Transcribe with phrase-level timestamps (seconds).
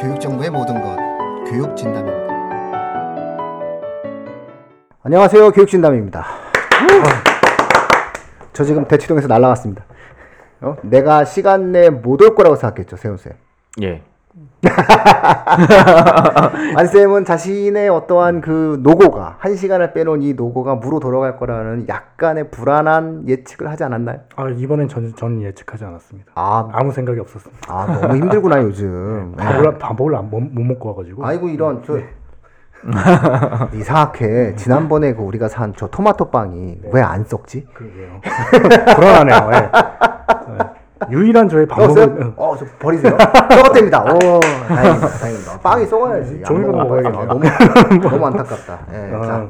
[0.00, 0.96] 교육정보의 모든 것
[1.50, 2.30] 교육진담입니다.
[5.02, 5.50] 안녕하세요.
[5.52, 6.26] 교육진담입니다.
[8.52, 9.84] 저 지금 대치동에서 날라왔습니다.
[10.60, 10.76] 어?
[10.82, 13.32] 내가 시간 내에 못 올 거라고 생각했죠, 세훈 쌤.
[13.82, 14.02] 예.
[16.76, 23.28] 안쌤은 자신의 어떠한 그 노고가, 한 시간을 빼놓은 이 노고가 무로 돌아갈 거라는 약간의 불안한
[23.28, 24.20] 예측을 하지 않았나요?
[24.36, 26.32] 아 이번엔 전, 전 예측하지 않았습니다.
[26.34, 27.72] 아, 아무 생각이 없었습니다.
[27.72, 29.34] 아 너무 힘들구나, 요즘.
[29.36, 31.26] 밥을 밥을 안, 못, 못 먹고 와가지고.
[31.26, 31.98] 아이고 이런 저
[33.74, 37.66] 이상하게 지난번에 그 우리가 산 저 토마토 빵이 왜안 썩지?
[37.74, 38.20] 그러게요.
[38.94, 39.50] 불안하네요.
[39.54, 40.79] 예.
[41.08, 41.12] 예.
[41.12, 42.32] 유일한 저의 방법은 썩었어요?
[42.36, 43.16] 어, 저 버리세요.
[43.50, 44.02] 썩었답니다.
[44.04, 45.60] 오, 다행이다, 다행이다.
[45.62, 46.42] 빵이 썩어야지.
[46.46, 47.22] 안 먹으면 먹어야겠네요.
[47.22, 47.44] 아, 너무
[48.08, 48.78] 너무 안타깝다.
[48.92, 49.46] 예, 아, 자.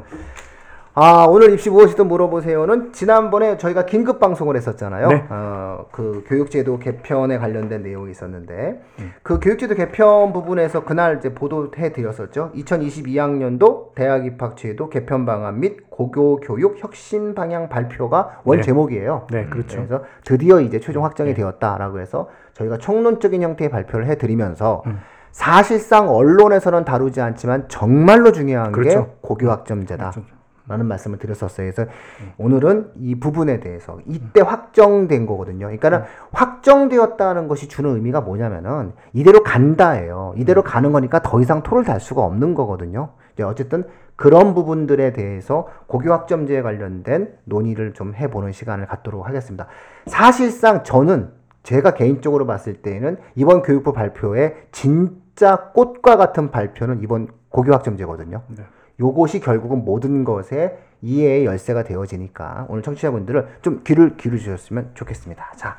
[0.93, 5.07] 아, 오늘 입시 무엇이든 물어보세요는 지난번에 저희가 긴급 방송을 했었잖아요.
[5.07, 5.25] 네.
[5.29, 9.13] 어, 그 교육제도 개편에 관련된 내용이 있었는데 음.
[9.23, 12.51] 그 교육제도 개편 부분에서 그날 이제 보도해 드렸었죠.
[12.55, 18.63] 2022학년도 대학 입학 제도 개편 방안 및 고교 교육 혁신 방향 발표가 원 네.
[18.63, 19.27] 제목이에요.
[19.31, 19.77] 네, 그렇죠.
[19.77, 24.99] 그래서 드디어 이제 최종 확정이 되었다라고 해서 저희가 총론적인 형태의 발표를 해 드리면서 음.
[25.31, 29.13] 사실상 언론에서는 다루지 않지만 정말로 중요한 게 그렇죠.
[29.21, 30.11] 고교 학점제다.
[30.11, 30.40] 그렇죠.
[30.71, 31.69] 라는 말씀을 드렸었어요.
[31.71, 31.91] 그래서
[32.37, 35.65] 오늘은 이 부분에 대해서 이때 확정된 거거든요.
[35.67, 40.33] 그러니까는 확정되었다는 것이 주는 의미가 뭐냐면은 이대로 간다예요.
[40.37, 43.09] 이대로 가는 거니까 더 이상 토를 달 수가 없는 거거든요.
[43.33, 43.83] 이제 어쨌든
[44.15, 49.67] 그런 부분들에 대해서 고교 학점제에 관련된 논의를 좀 해보는 시간을 갖도록 하겠습니다.
[50.05, 51.31] 사실상 저는
[51.63, 58.41] 제가 개인적으로 봤을 때는 이번 교육부 발표의 진짜 꽃과 같은 발표는 이번 고교 학점제거든요.
[58.55, 58.63] 네.
[58.99, 65.53] 요것이 결국은 모든 것에 이해의 열쇠가 되어지니까 오늘 청취자분들은 좀 귀를 기울여주셨으면 좋겠습니다.
[65.55, 65.77] 자,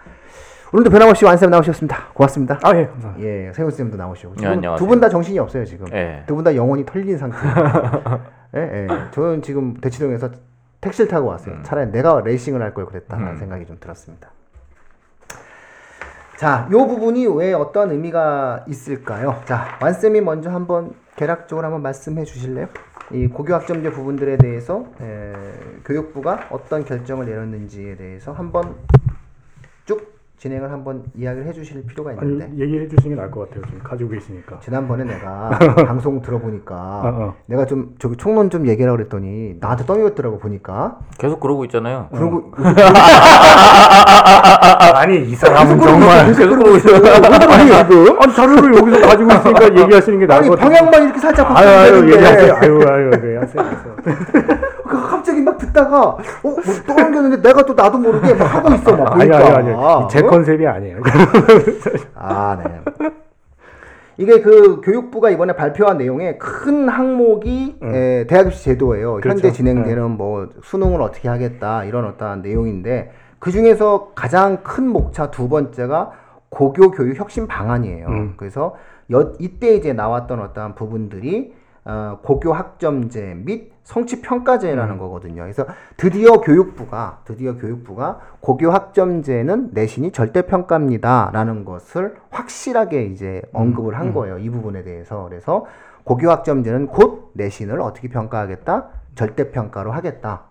[0.73, 2.09] 오늘도 변함없이 완쌤 나오셨습니다.
[2.15, 2.59] 고맙습니다.
[2.63, 3.29] 아 예, 감사합니다.
[3.29, 4.77] 예, 세훈 쌤도 나오시고 네, 안녕하세요.
[4.79, 5.87] 두분 다 정신이 없어요 지금.
[5.93, 6.25] 예.
[6.27, 7.37] 두분 다 영혼이 털린 상태.
[8.57, 8.89] 예, 예.
[9.13, 10.31] 저는 지금 대치동에서
[10.81, 11.63] 택시를 타고 왔어요.
[11.63, 13.37] 차라리 내가 레이싱을 할 걸 그랬다는 음.
[13.37, 14.31] 생각이 좀 들었습니다.
[16.39, 19.41] 자, 요 부분이 왜 어떤 의미가 있을까요?
[19.45, 22.69] 자, 완쌤이 먼저 한번 개략적으로 한번 말씀해 주실래요?
[23.13, 25.33] 이 고교 학점제 부분들에 대해서 에,
[25.85, 29.02] 교육부가 어떤 결정을 내렸는지에 대해서 한번 쭉
[30.43, 33.63] 진행을 한번 이야기를 해 주실 필요가 아니 있는데 얘기해 주시는 게 나을 것 같아요.
[33.65, 34.59] 지금 가지고 계시니까.
[34.59, 35.51] 지난번에 내가
[35.87, 37.35] 방송 들어보니까 어, 어.
[37.47, 42.09] 내가 좀 저기 총론 좀 얘기하라고 그랬더니 나한테 떠밀었더라고 보니까 계속 그러고 있잖아요.
[42.11, 42.53] 그리고
[44.97, 46.97] 아니 이 사람은 정말 계속 그러고 있어요.
[46.97, 50.75] 아니 지금 아니 자료를 여기서 가지고 있으니까 얘기하시는 게 나을 아니 것 같아요.
[50.75, 52.55] 방향만 이렇게 살짝 아유 아유 바꾸면 얘기하세요.
[52.61, 53.63] 되는데 아유 아유 네 하세요.
[53.63, 54.63] 하세요.
[55.73, 56.57] 막 듣다가 어뭐
[56.87, 60.27] 떠넘겼는데 내가 또 나도 모르게 막 하고 있어 막 아니 보니까 아니 아니 제 어?
[60.29, 61.01] 컨셉이 아니에요.
[62.15, 63.11] 아, 네.
[64.19, 69.15] 이게 그 교육부가 이번에 발표한 내용의 큰 항목이 에, 대학 입시 제도예요.
[69.15, 69.53] 현재 그렇죠.
[69.53, 76.13] 진행되는 뭐 수능을 어떻게 하겠다 이런 어떠한 내용인데 그 중에서 가장 큰 목차 두 번째가
[76.51, 78.07] 고교 교육 혁신 방안이에요.
[78.07, 78.35] 음.
[78.37, 78.77] 그래서
[79.11, 81.55] 여, 이때 이제 나왔던 어떠한 부분들이
[81.85, 85.43] 어, 고교 학점제 및 성취 평가제라는 거거든요.
[85.43, 85.67] 그래서
[85.97, 94.39] 드디어 교육부가 드디어 교육부가 고교 학점제는 내신이 절대 평가입니다라는 것을 확실하게 이제 언급을 한 거예요.
[94.39, 95.25] 이 부분에 대해서.
[95.29, 95.67] 그래서
[96.05, 98.89] 고교 학점제는 곧 내신을 어떻게 평가하겠다?
[99.15, 100.43] 절대 평가로 하겠다.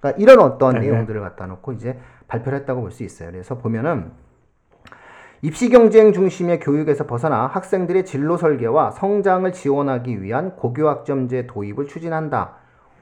[0.00, 0.90] 그러니까 이런 어떤 네, 네.
[0.90, 3.30] 내용들을 갖다 놓고 이제 발표를 했다고 볼 수 있어요.
[3.30, 4.10] 그래서 보면은
[5.46, 12.54] 입시 경쟁 중심의 교육에서 벗어나 학생들의 진로 설계와 성장을 지원하기 위한 고교 학점제 도입을 추진한다.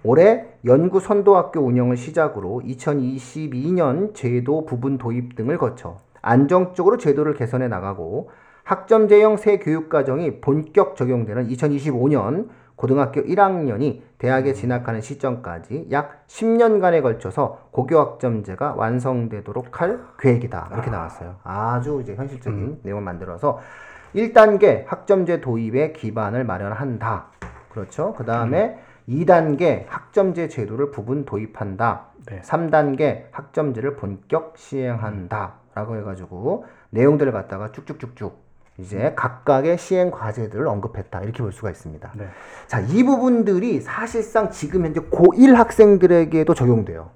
[0.03, 8.29] 올해 연구 선도학교 운영을 시작으로 2022년 제도 부분 도입 등을 거쳐 안정적으로 제도를 개선해 나가고
[8.65, 17.99] 학점제형 새 교육과정이 본격 적용되는 2025년 고등학교 1학년이 대학에 진학하는 시점까지 약 10년간에 걸쳐서 고교
[17.99, 20.71] 학점제가 완성되도록 할 계획이다.
[20.73, 21.37] 이렇게 나왔어요.
[21.45, 23.61] 아주 이제 현실적인 내용을 만들어서
[24.15, 27.27] 1단계 학점제 도입의 기반을 마련한다.
[27.71, 28.15] 그렇죠.
[28.15, 28.79] 그 다음에
[29.09, 32.07] 2단계 학점제 제도를 부분 도입한다.
[32.27, 32.41] 네.
[32.41, 35.55] 3단계 학점제를 본격 시행한다.
[35.75, 38.44] 라고 해가지고 내용들을 갖다가 쭉쭉쭉쭉
[38.79, 41.21] 이제 각각의 시행 과제들을 언급했다.
[41.21, 42.13] 이렇게 볼 수가 있습니다.
[42.17, 42.27] 네.
[42.67, 47.11] 자, 이 부분들이 사실상 지금 현재 고1 학생들에게도 적용돼요.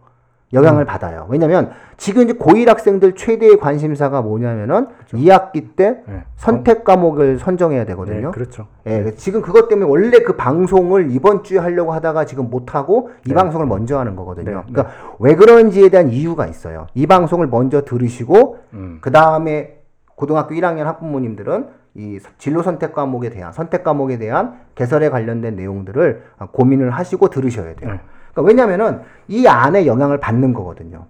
[0.52, 1.26] 영향을 받아요.
[1.28, 6.24] 왜냐면 지금 이제 고1 학생들 최대의 관심사가 뭐냐면은 2학기 때 네.
[6.36, 8.28] 선택 과목을 선정해야 되거든요.
[8.28, 8.66] 네, 그렇죠.
[8.86, 13.34] 예, 지금 그것 때문에 원래 그 방송을 이번 주에 하려고 하다가 지금 못 하고 이
[13.34, 14.64] 방송을 먼저 하는 거거든요.
[14.66, 16.86] 네, 그러니까 왜 그런지에 대한 이유가 있어요.
[16.94, 18.98] 이 방송을 먼저 들으시고 음.
[19.02, 19.77] 그 다음에
[20.18, 26.48] 고등학교 1학년 학부모님들은 이 진로 선택 과목에 대한 선택 과목에 대한 개설에 관련된 내용들을 아,
[26.50, 27.92] 고민을 하시고 들으셔야 돼요.
[27.92, 28.00] 네.
[28.32, 31.06] 그러니까 왜냐면은 이 안에 영향을 받는 거거든요.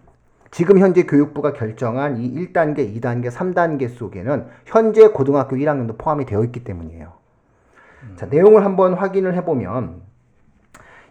[0.51, 6.63] 지금 현재 교육부가 결정한 이 1단계, 2단계, 3단계 속에는 현재 고등학교 1학년도 포함이 되어 있기
[6.65, 7.13] 때문이에요.
[8.17, 10.03] 자, 내용을 한번 확인을 해보면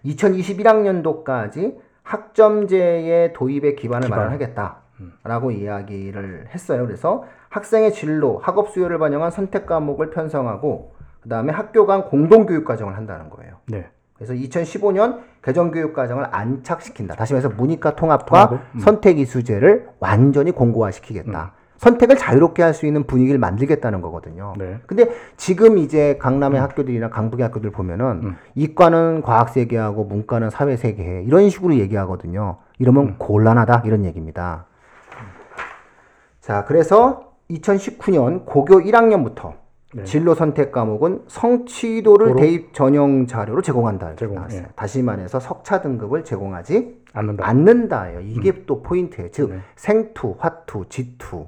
[0.05, 4.19] 2021학년도까지 학점제의 도입에 기반을 기반.
[4.19, 6.85] 마련하겠다라고 이야기를 했어요.
[6.85, 12.65] 그래서 학생의 진로, 학업 수요를 반영한 선택 과목을 편성하고 그 다음에 학교 간 공동 교육
[12.65, 13.55] 과정을 한다는 거예요.
[13.67, 13.89] 네.
[14.15, 17.15] 그래서 2015년 개정교육 과정을 안착시킨다.
[17.15, 18.61] 다시 말해서 문이과 통합과?
[18.75, 18.79] 음.
[18.79, 21.53] 선택 이수제를 완전히 공고화시키겠다.
[21.77, 24.53] 선택을 자유롭게 할 수 있는 분위기를 만들겠다는 거거든요.
[24.57, 24.79] 네.
[24.87, 28.35] 근데 지금 이제 강남의 학교들이나 강북의 학교들 보면은 음.
[28.55, 32.57] 이과는 과학 세계하고 문과는 사회 세계해 이런 식으로 얘기하거든요.
[32.79, 33.15] 이러면 음.
[33.19, 34.65] 곤란하다 이런 얘기입니다.
[36.41, 39.55] 자, 그래서 2019년 고교 1학년부터
[39.93, 40.03] 네.
[40.03, 42.35] 진로 선택 과목은 성취도를?
[42.35, 44.61] 대입 전형 자료로 제공한다 이렇게 제공, 나왔어요.
[44.63, 44.67] 예.
[44.75, 47.47] 다시 말해서 석차 등급을 제공하지 않는다.
[47.47, 48.19] 않는다예요.
[48.21, 49.31] 이게 또 포인트예요.
[49.31, 49.59] 즉 네.
[49.75, 51.47] 생투, 화투, 지투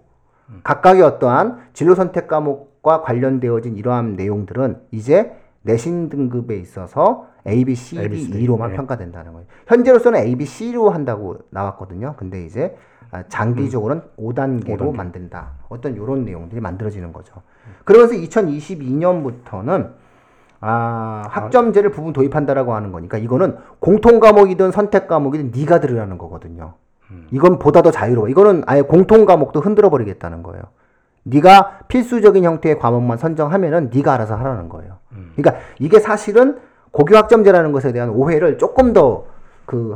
[0.63, 7.99] 각각의 어떠한 진로 선택 과목과 관련되어진 이러한 내용들은 이제 내신 등급에 있어서 A, B, C,
[7.99, 8.75] A, B, D, E로만 네.
[8.75, 9.47] 평가된다는 거예요.
[9.67, 12.15] 현재로서는 A, B, C로 한다고 나왔거든요.
[12.17, 12.75] 근데 이제
[13.11, 14.91] 아, 장기적으로는 5단계로 음.
[14.91, 14.95] 5단계.
[14.95, 15.51] 만든다.
[15.69, 17.41] 어떤 이런 내용들이 만들어지는 거죠.
[17.83, 19.93] 그러면서 2022년부터는
[20.61, 26.73] 아, 학점제를 부분 도입한다라고 하는 거니까 이거는 공통 과목이든 선택 과목이든 네가 들으라는 거거든요.
[27.31, 28.29] 이건 보다 더 자유로워.
[28.29, 30.61] 이거는 아예 공통 과목도 흔들어 버리겠다는 거예요.
[31.29, 34.97] 네가 필수적인 형태의 과목만 선정하면은 네가 알아서 하라는 거예요.
[35.35, 36.59] 그러니까 이게 사실은
[36.91, 39.29] 고교 학점제라는 것에 대한 오해를 조금 더
[39.69, 39.95] 그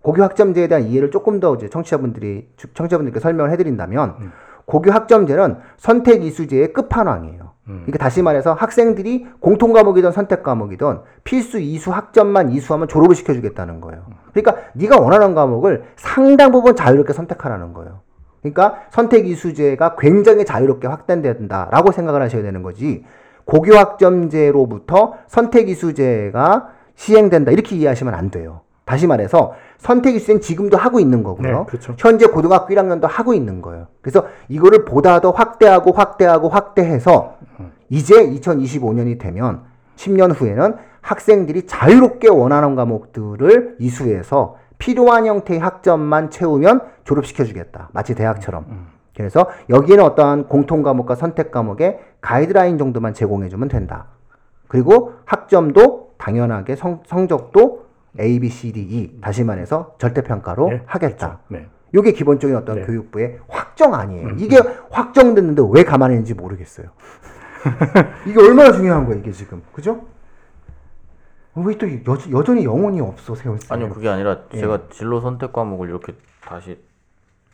[0.00, 4.32] 고교 학점제에 대한 이해를 조금 더 이제 청취자분들이 청취자분들께 설명을 해드린다면
[4.64, 7.52] 고교 학점제는 선택 이수제의 끝판왕이에요.
[7.66, 14.06] 그러니까 다시 말해서 학생들이 공통 과목이든 선택 과목이든 필수 이수 학점만 이수하면 졸업을 시켜주겠다는 거예요.
[14.32, 18.00] 그러니까 네가 원하는 과목을 상당 부분 자유롭게 선택하라는 거예요.
[18.44, 23.02] 그러니까 선택 이수제가 굉장히 자유롭게 확대된다라고 생각을 하셔야 되는 거지.
[23.46, 28.60] 고교 학점제로부터 선택 이수제가 시행된다 이렇게 이해하시면 안 돼요.
[28.84, 31.58] 다시 말해서 선택 이수제는 지금도 하고 있는 거고요.
[31.60, 31.94] 네, 그렇죠.
[31.98, 33.86] 현재 고등학교 1학년도 하고 있는 거예요.
[34.02, 37.36] 그래서 이거를 보다 더 확대하고 확대하고 확대해서
[37.88, 39.62] 이제 2025년이 되면
[39.96, 47.90] 10년 후에는 학생들이 자유롭게 원하는 과목들을 이수해서 필요한 형태의 학점만 채우면 졸업시켜주겠다.
[47.92, 48.88] 마치 대학처럼.
[49.16, 54.06] 그래서 여기에는 어떠한 공통 과목과 선택 과목의 가이드라인 정도만 제공해주면 된다.
[54.68, 57.84] 그리고 학점도 당연하게 성, 성적도
[58.20, 61.40] A, B, C, D, E 다시 말해서 절대평가로 네, 하겠다.
[61.48, 61.66] 네.
[61.92, 62.82] 이게 기본적인 어떤 네.
[62.82, 64.30] 음, 교육부의 확정 아니에요.
[64.38, 64.60] 이게
[64.90, 66.88] 확정됐는데 왜 가만히 있는지 모르겠어요.
[68.26, 69.62] 이게 얼마나 중요한 거예요, 이게 지금.
[69.72, 70.02] 그죠?
[71.56, 71.86] 왜 또
[72.32, 73.42] 여전히 영혼이 없어, 씨.
[73.70, 74.58] 아니요 그게 아니라 예.
[74.58, 76.78] 제가 진로 선택 과목을 이렇게 다시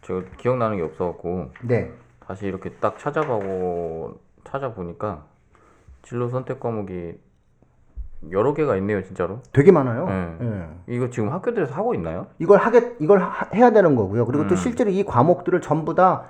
[0.02, 1.92] 제가 기억나는 게 없어갖고 네.
[2.26, 5.24] 다시 이렇게 딱 찾아보고 찾아보니까
[6.02, 7.18] 진로 선택 과목이
[8.30, 9.40] 여러 개가 있네요 진짜로.
[9.52, 10.06] 되게 많아요.
[10.06, 10.36] 네.
[10.88, 10.94] 예.
[10.94, 12.26] 이거 지금 학교들에서 하고 있나요?
[12.38, 14.24] 이걸 하get 이걸 하- 해야 되는 거고요.
[14.26, 14.56] 그리고 또 음.
[14.56, 16.24] 실제로 이 과목들을 전부 다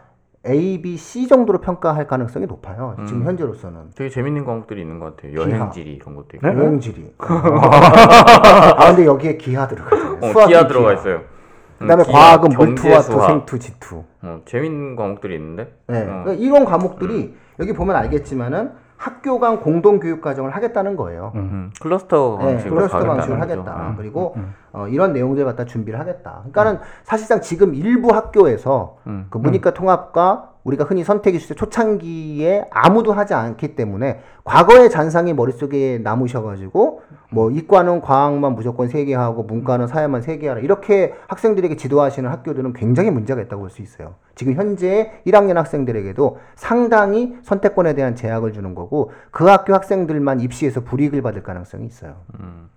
[0.47, 2.95] A, B, C 정도로 평가할 가능성이 높아요.
[2.99, 3.07] 음.
[3.07, 3.91] 지금 현재로서는.
[3.95, 5.35] 되게 재밌는 과목들이 있는 것 같아요.
[5.39, 6.47] 여행지리 이런 것도 있고.
[6.47, 6.55] 네?
[6.57, 7.15] 여행지리.
[7.21, 10.19] 아 근데 여기에 기하 들어가요.
[10.23, 11.17] 어, 기하 들어가 있어요.
[11.17, 13.27] 음, 그다음에 기하, 과학은 물투와 투, 수학.
[13.27, 14.05] 생투, 지투.
[14.23, 15.75] 어, 재밌는 과목들이 있는데.
[15.89, 16.03] 네.
[16.03, 16.23] 어.
[16.25, 21.33] 그러니까 이런 과목들이 여기 보면 알겠지만은 학교 간 공동 교육 과정을 하겠다는 거예요.
[21.35, 23.53] 음, 클러스터 네, 방식으로 클러스터 가겠다는 방식으로 거죠.
[23.71, 23.89] 하겠다.
[23.91, 23.95] 음.
[23.97, 24.37] 그리고
[24.73, 26.45] 어, 이런 내용들 갖다 준비를 하겠다.
[26.51, 29.27] 그러니까는 사실상 지금 일부 학교에서 음.
[29.31, 35.99] 그 문이과 통합과 우리가 흔히 선택이 시대 초창기에 아무도 하지 않기 때문에 과거의 잔상이 머릿속에
[36.03, 37.01] 남으셔가지고
[37.31, 43.11] 뭐 이과는 과학만 무조건 세개 하고 문과는 사회만 세개 하라 이렇게 학생들에게 지도하시는 학교들은 굉장히
[43.11, 44.17] 문제가 있다고 볼 수 있어요.
[44.35, 51.23] 지금 현재 1학년 학생들에게도 상당히 선택권에 대한 제약을 주는 거고 그 학교 학생들만 입시에서 불이익을
[51.23, 52.17] 받을 가능성이 있어요.
[52.41, 52.69] 음.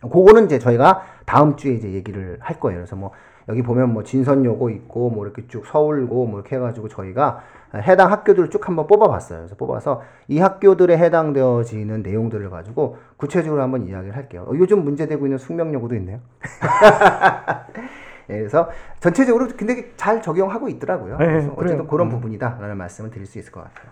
[0.00, 2.78] 그거는 이제 저희가 다음 주에 이제 얘기를 할 거예요.
[2.78, 3.10] 그래서 뭐
[3.48, 7.40] 여기 보면 뭐 진선여고 있고 뭐 이렇게 쭉 서울고 뭐 이렇게 해가지고 저희가
[7.76, 9.40] 해당 학교들을 쭉 한번 뽑아봤어요.
[9.40, 14.46] 그래서 뽑아서 이 학교들에 해당되어지는 내용들을 가지고 구체적으로 한번 이야기를 할게요.
[14.48, 16.20] 어, 요즘 문제되고 있는 숙명여고도 있네요.
[18.30, 18.68] 예, 그래서
[19.00, 21.16] 전체적으로 근데 잘 적용하고 있더라고요.
[21.16, 21.86] 네, 그래서 어쨌든 그래요.
[21.86, 22.10] 그런 음.
[22.10, 23.90] 부분이다라는 말씀을 드릴 수 있을 것 같아요.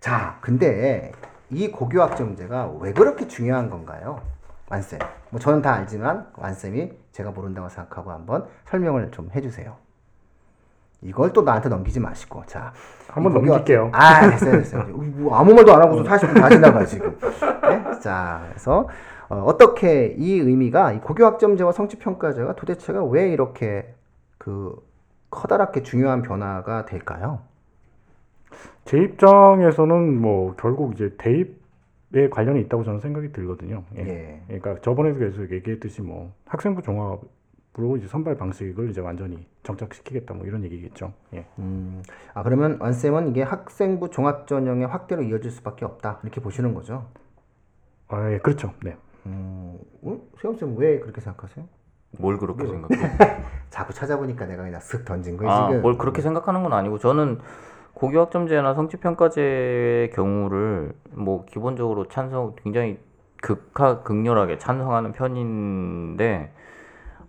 [0.00, 1.12] 자, 근데
[1.50, 4.20] 이 고교학점제가 왜 그렇게 중요한 건가요?
[4.72, 4.98] 완쌤.
[5.28, 9.76] 뭐 저는 다 알지만 완쌤이 제가 모른다고 생각하고 한번 설명을 좀 해주세요.
[11.02, 12.72] 이걸 또 나한테 넘기지 마시고 자
[13.08, 13.90] 한번 넘길게요.
[13.92, 18.00] 아 됐어요 됐어요 뭐 아무 말도 안 하고서 40분 다 지나가 지금 네?
[18.00, 18.88] 자 그래서
[19.28, 23.94] 어, 떻게이 의미가 이 고교학점제와 성취평가제가 도대체가 왜 이렇게
[24.38, 24.74] 그
[25.30, 27.40] 커다랗게 중요한 변화가 될까요?
[28.84, 31.61] 제 입장에서는 뭐 결국 이제 대입
[32.14, 33.84] 에 관련이 있다고 저는 생각이 들거든요.
[33.96, 34.00] 예.
[34.50, 34.58] 예.
[34.60, 40.62] 그러니까 저번에도 계속 얘기했듯이 뭐 학생부 종합으로 이제 선발 방식을 이제 완전히 정착시키겠다 뭐 이런
[40.64, 41.12] 얘기겠죠.
[41.32, 41.46] 예.
[41.58, 42.02] 음,
[42.34, 47.06] 아 그러면 완쌤은 이게 학생부 종합 전형의 확대로 이어질 수밖에 없다 이렇게 보시는 거죠?
[48.08, 48.74] 아, 예, 그렇죠.
[48.82, 48.94] 네.
[49.24, 50.20] 음, 어?
[50.40, 51.64] 세영 쌤 왜 그렇게 생각하세요?
[52.18, 53.10] 뭘 그렇게 생각해?
[53.70, 55.80] 자꾸 찾아보니까 내가 그냥 쓱 던진 거예요 아, 지금.
[55.80, 57.38] 뭘 그렇게 생각하는 건 아니고 저는
[58.02, 62.98] 고교학점제나 성취평가제의 경우를 뭐 기본적으로 찬성 굉장히
[63.40, 66.50] 극하 극렬하게 찬성하는 편인데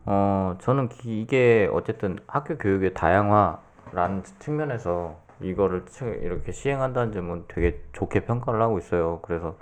[0.05, 7.79] 어 저는 기- 이게 어쨌든 학교 교육의 다양화라는 측면에서 이거를 치- 이렇게 시행한다는 점은 되게
[7.93, 9.19] 좋게 평가를 하고 있어요.
[9.21, 9.55] 그래서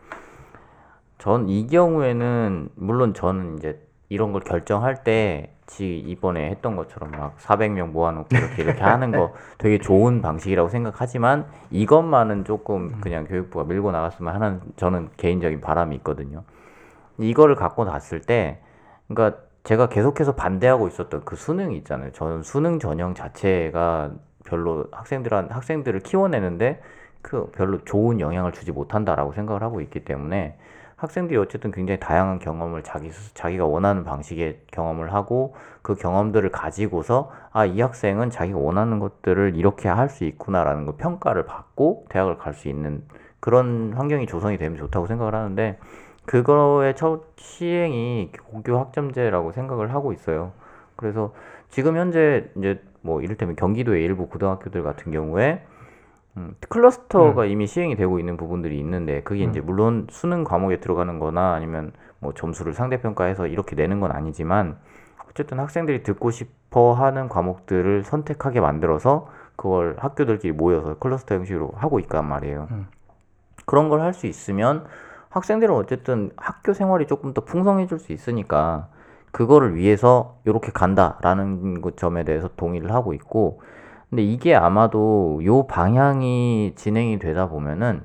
[1.17, 7.37] 전 이 경우에는 물론 저는 이제 이런 걸 결정할 때 지 이번에 했던 것처럼 막
[7.37, 13.91] 400명 모아놓고 이렇게 이렇게 하는 거 되게 좋은 방식이라고 생각하지만 이것만은 조금 그냥 교육부가 밀고
[13.91, 16.43] 나갔으면 하는 저는 개인적인 바람이 있거든요.
[17.17, 18.59] 이거를 갖고 났을 때
[19.07, 22.11] 그러니까 제가 계속해서 반대하고 있었던 그 수능 있잖아요.
[22.11, 24.11] 저는 수능 전형 자체가
[24.43, 26.81] 별로 학생들한 학생들을 키워내는데
[27.21, 30.57] 그 별로 좋은 영향을 주지 못한다라고 생각을 하고 있기 때문에
[31.01, 37.31] 학생들이 어쨌든 굉장히 다양한 경험을 자기 스- 자기가 원하는 방식의 경험을 하고 그 경험들을 가지고서
[37.51, 42.53] 아 이 학생은 자기가 원하는 것들을 이렇게 할 수 있구나라는 걸 평가를 받고 대학을 갈
[42.53, 43.03] 수 있는
[43.39, 45.79] 그런 환경이 조성이 되면 좋다고 생각을 하는데
[46.25, 50.51] 그거의 첫 시행이 고교 학점제라고 생각을 하고 있어요.
[50.95, 51.33] 그래서
[51.69, 55.63] 지금 현재 이제 뭐 이를테면 경기도의 일부 고등학교들 같은 경우에
[56.37, 61.53] 음, 클러스터가 이미 시행이 되고 있는 부분들이 있는데 그게 이제 물론 수능 과목에 들어가는 거나
[61.53, 64.77] 아니면 뭐 점수를 상대평가해서 이렇게 내는 건 아니지만
[65.29, 72.25] 어쨌든 학생들이 듣고 싶어 하는 과목들을 선택하게 만들어서 그걸 학교들끼리 모여서 클러스터 형식으로 하고 있단
[72.27, 72.67] 말이에요.
[72.71, 72.87] 음.
[73.65, 74.85] 그런 걸 할 수 있으면
[75.29, 78.89] 학생들은 어쨌든 학교 생활이 조금 더 풍성해질 수 있으니까
[79.31, 83.61] 그거를 위해서 이렇게 간다라는 그 점에 대해서 동의를 하고 있고
[84.11, 88.03] 근데 이게 아마도 요 방향이 진행이 되다 보면은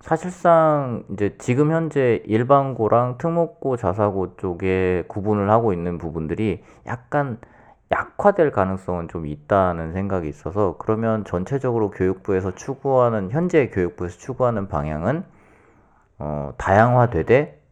[0.00, 7.38] 사실상 이제 지금 현재 일반고랑 특목고 자사고 쪽에 구분을 하고 있는 부분들이 약간
[7.90, 15.24] 약화될 가능성은 좀 있다는 생각이 있어서 그러면 전체적으로 교육부에서 추구하는 현재 교육부에서 추구하는 방향은
[16.18, 17.62] 어, 다양화되되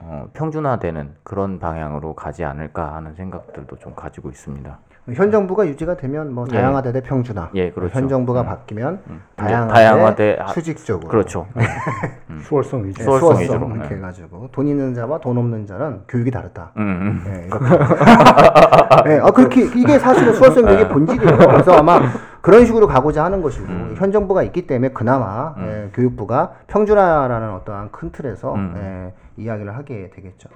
[0.00, 4.78] 어, 평준화되는 그런 방향으로 가지 않을까 하는 생각들도 좀 가지고 있습니다.
[5.14, 6.56] 현 정부가 유지가 되면 뭐 예.
[6.56, 7.50] 다양화대 대 평준화.
[7.54, 7.98] 예, 그렇죠.
[7.98, 8.46] 현 정부가 음.
[8.46, 9.22] 바뀌면 음.
[9.36, 11.08] 다양화대, 다양화대 아, 수직적으로.
[11.08, 11.46] 그렇죠.
[12.42, 12.98] 수월성 위주.
[12.98, 13.76] 네, 수월성 수월성 위주로.
[13.76, 13.96] 이렇게 네.
[13.96, 16.72] 해가지고 돈 있는 자와 돈 없는 자는 교육이 다르다.
[16.76, 17.24] 음, 음.
[17.26, 17.64] 예, 이렇게.
[19.08, 21.38] 네, 아 그렇게 이게 사실은 수월성 교육의 본질이에요.
[21.38, 22.00] 그래서 아마
[22.40, 23.94] 그런 식으로 가고자 하는 것이고 음.
[23.96, 28.74] 현 정부가 있기 때문에 그나마 예, 교육부가 평준화라는 어떠한 큰 틀에서 음.
[28.76, 30.48] 예, 이야기를 하게 되겠죠.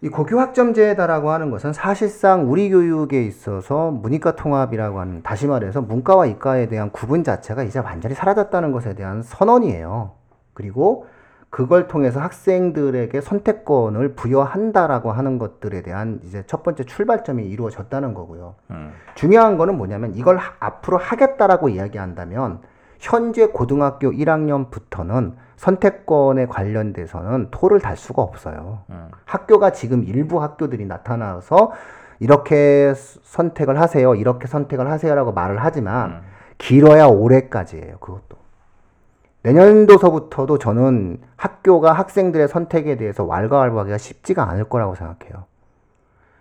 [0.00, 6.26] 이 고교 학점제다라고 하는 것은 사실상 우리 교육에 있어서 문이과 통합이라고 하는 다시 말해서 문과와
[6.26, 10.12] 이과에 대한 구분 자체가 이제 완전히 사라졌다는 것에 대한 선언이에요.
[10.54, 11.06] 그리고
[11.50, 18.54] 그걸 통해서 학생들에게 선택권을 부여한다라고 하는 것들에 대한 이제 첫 번째 출발점이 이루어졌다는 거고요.
[18.70, 18.92] 음.
[19.16, 22.60] 중요한 거는 뭐냐면 이걸 하- 앞으로 하겠다라고 이야기한다면
[23.00, 28.80] 현재 고등학교 1학년부터는 선택권에 관련돼서는 토를 달 수가 없어요.
[28.90, 29.08] 음.
[29.24, 31.72] 학교가 지금 일부 학교들이 나타나서
[32.20, 36.20] 이렇게 스- 선택을 하세요, 이렇게 선택을 하세요라고 말을 하지만 음.
[36.58, 37.98] 길어야 올해까지예요.
[37.98, 38.38] 그것도
[39.42, 45.44] 내년도서부터도 저는 학교가 학생들의 선택에 대해서 왈가왈부하기가 쉽지가 않을 거라고 생각해요.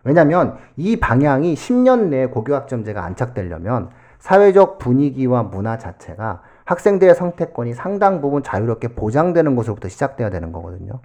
[0.04, 8.44] 왜냐하면 이 방향이 10년 내에 고교학점제가 안착되려면 사회적 분위기와 문화 자체가 학생들의 선택권이 상당 부분
[8.44, 11.00] 자유롭게 보장되는 것으로부터 시작돼야 되는 거거든요.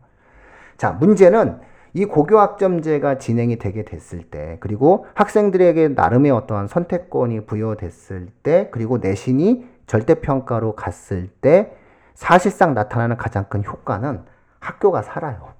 [0.77, 1.61] 자, 문제는
[1.95, 9.65] 이 고교학점제가 진행이 되게 됐을 때, 그리고 학생들에게 나름의 어떠한 선택권이 부여됐을 때, 그리고 내신이
[9.87, 11.73] 절대평가로 갔을 때,
[12.15, 14.23] 사실상 나타나는 가장 큰 효과는
[14.59, 15.51] 학교가 살아요.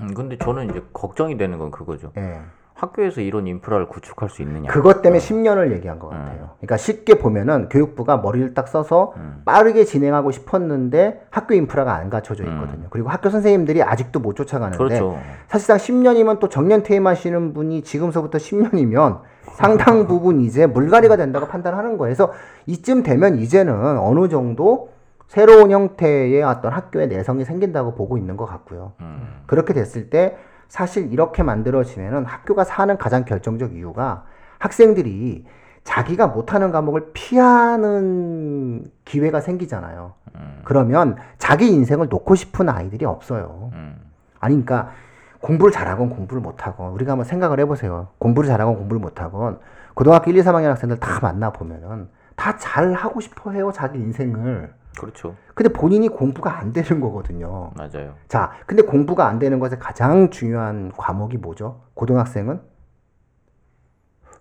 [0.00, 2.12] 음, 근데 저는 이제 걱정이 되는 건 그거죠.
[2.16, 2.40] 예.
[2.80, 4.70] 학교에서 이런 인프라를 구축할 수 있느냐?
[4.70, 6.50] 그것 때문에 10년을 얘기한 것 같아요.
[6.56, 9.12] 그러니까 쉽게 보면은 교육부가 머리를 딱 써서
[9.44, 12.86] 빠르게 진행하고 싶었는데 학교 인프라가 안 갖춰져 있거든요.
[12.88, 15.18] 그리고 학교 선생님들이 아직도 못 쫓아가는데 그렇죠.
[15.48, 19.20] 사실상 10년이면 또 정년 퇴임하시는 분이 지금서부터 10년이면
[19.52, 22.14] 상당 부분 이제 물갈이가 된다고 판단하는 거예요.
[22.14, 22.32] 그래서
[22.66, 24.88] 이쯤 되면 이제는 어느 정도
[25.26, 28.94] 새로운 형태의 어떤 학교의 내성이 생긴다고 보고 있는 것 같고요.
[29.00, 29.42] 음.
[29.46, 30.36] 그렇게 됐을 때
[30.70, 34.24] 사실 이렇게 만들어지면은 학교가 사는 가장 결정적 이유가
[34.60, 35.44] 학생들이
[35.82, 40.14] 자기가 못하는 과목을 피하는 기회가 생기잖아요.
[40.64, 43.70] 그러면 자기 인생을 놓고 싶은 아이들이 없어요.
[43.72, 44.00] 음.
[44.38, 44.92] 아니, 그러니까
[45.40, 48.08] 공부를 잘하건 공부를 못하건 우리가 한번 생각을 해보세요.
[48.18, 49.58] 공부를 잘하건 공부를 못하건
[49.94, 53.72] 고등학교 1, 2, 3학년 학생들 다 만나보면은 다 잘하고 싶어 해요.
[53.74, 54.72] 자기 인생을.
[54.98, 55.34] 그렇죠.
[55.54, 57.70] 근데 본인이 공부가 안 되는 거거든요.
[57.76, 58.14] 맞아요.
[58.28, 61.82] 자, 근데 공부가 안 되는 것의 가장 중요한 과목이 뭐죠?
[61.94, 62.60] 고등학생은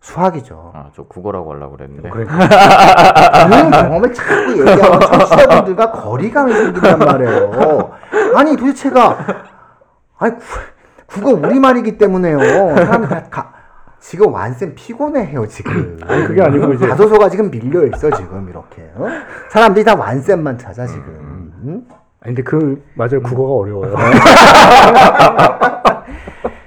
[0.02, 0.72] 수학이죠.
[0.74, 2.10] 아, 저 국어라고 하려고 그랬는데.
[2.10, 2.38] 그러니까
[3.48, 7.92] 그런 경험을 자꾸 얘기하면 청취자분들과 거리감이 생긴단 말이에요.
[8.36, 9.18] 아니 도대체가
[10.18, 10.44] 아니 구,
[11.08, 12.40] 국어 우리말이기 때문에요.
[12.76, 13.54] 사람 다 가,
[14.00, 15.98] 지금 완전 피곤해요 지금.
[16.08, 18.82] 아니, 그게 아니고 이제- 자소서가 지금 밀려 있어 지금 이렇게.
[18.96, 19.06] 어?
[19.50, 21.52] 사람들이 다 완센만 찾아 지금.
[21.66, 21.84] 응?
[22.22, 23.96] 아니 근데 그 맞아요 국어가 어려워요.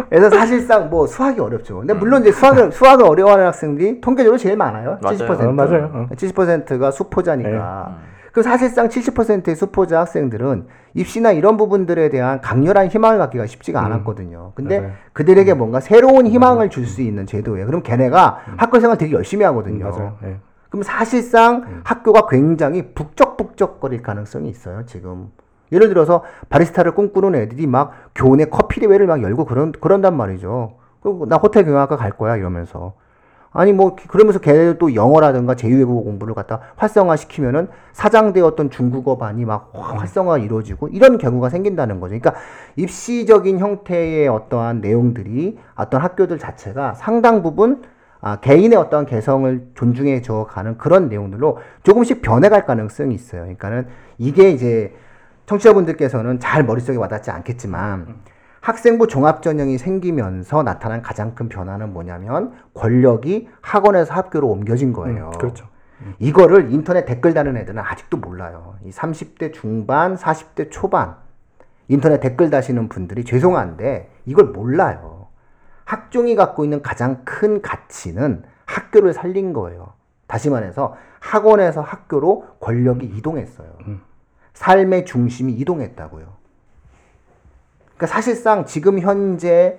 [0.08, 1.78] 그래서 사실상 뭐 수학이 어렵죠.
[1.78, 4.98] 근데 물론 이제 수학을 수학을 어려워하는 학생들이 통계적으로 제일 많아요.
[5.00, 5.16] 맞아요.
[5.16, 5.40] 70%.
[5.48, 5.90] 어, 맞아요.
[5.94, 6.06] 어.
[6.14, 7.50] 70%가 수포자니까.
[7.50, 7.94] 네.
[8.30, 14.52] 그 사실상 70%의 수포자 학생들은 입시나 이런 부분들에 대한 강렬한 희망을 갖기가 쉽지가 않았거든요.
[14.54, 14.92] 근데 맞아요.
[15.12, 17.66] 그들에게 뭔가 새로운 희망을 줄 수 있는 제도예요.
[17.66, 19.88] 그럼 걔네가 학교 생활 되게 열심히 하거든요.
[19.90, 20.16] 맞아요.
[20.24, 20.36] 예.
[20.68, 24.84] 그럼 사실상 학교가 굉장히 북적북적거릴 가능성이 있어요.
[24.86, 25.28] 지금
[25.70, 30.74] 예를 들어서 바리스타를 꿈꾸는 애들이 막 교내 커피 대회를 막 열고 그런 그런단 말이죠.
[31.02, 32.94] 그리고 나 호텔 경영학과 갈 거야 이러면서
[33.52, 39.70] 아니 뭐 그러면서 걔네들 또 영어라든가 제2외국어 공부를 갖다 활성화 시키면은 사장되었던 중국어 반이 막
[39.74, 42.18] 활성화 이루어지고 이런 경우가 생긴다는 거죠.
[42.18, 42.34] 그러니까
[42.76, 47.82] 입시적인 형태의 어떠한 내용들이 어떤 학교들 자체가 상당 부분
[48.24, 53.42] 아, 개인의 어떤 개성을 존중해 줘 가는 그런 내용들로 조금씩 변해갈 가능성이 있어요.
[53.42, 54.94] 그러니까는 이게 이제
[55.46, 58.22] 청취자분들께서는 잘 머릿속에 와닿지 않겠지만
[58.62, 65.32] 학생부 종합전형이 생기면서 나타난 가장 큰 변화는 뭐냐면 권력이 학원에서 학교로 옮겨진 거예요.
[65.34, 65.66] 음, 그렇죠.
[66.20, 68.76] 이거를 인터넷 댓글 다는 애들은 아직도 몰라요.
[68.84, 71.16] 이 30대 중반, 40대 초반
[71.88, 75.26] 인터넷 댓글 다시는 분들이 죄송한데 이걸 몰라요.
[75.84, 79.92] 학종이 갖고 있는 가장 큰 가치는 학교를 살린 거예요.
[80.28, 83.68] 다시 말해서 학원에서 학교로 권력이 이동했어요.
[84.54, 86.41] 삶의 중심이 이동했다고요.
[88.02, 89.78] 그러니까 사실상 지금 현재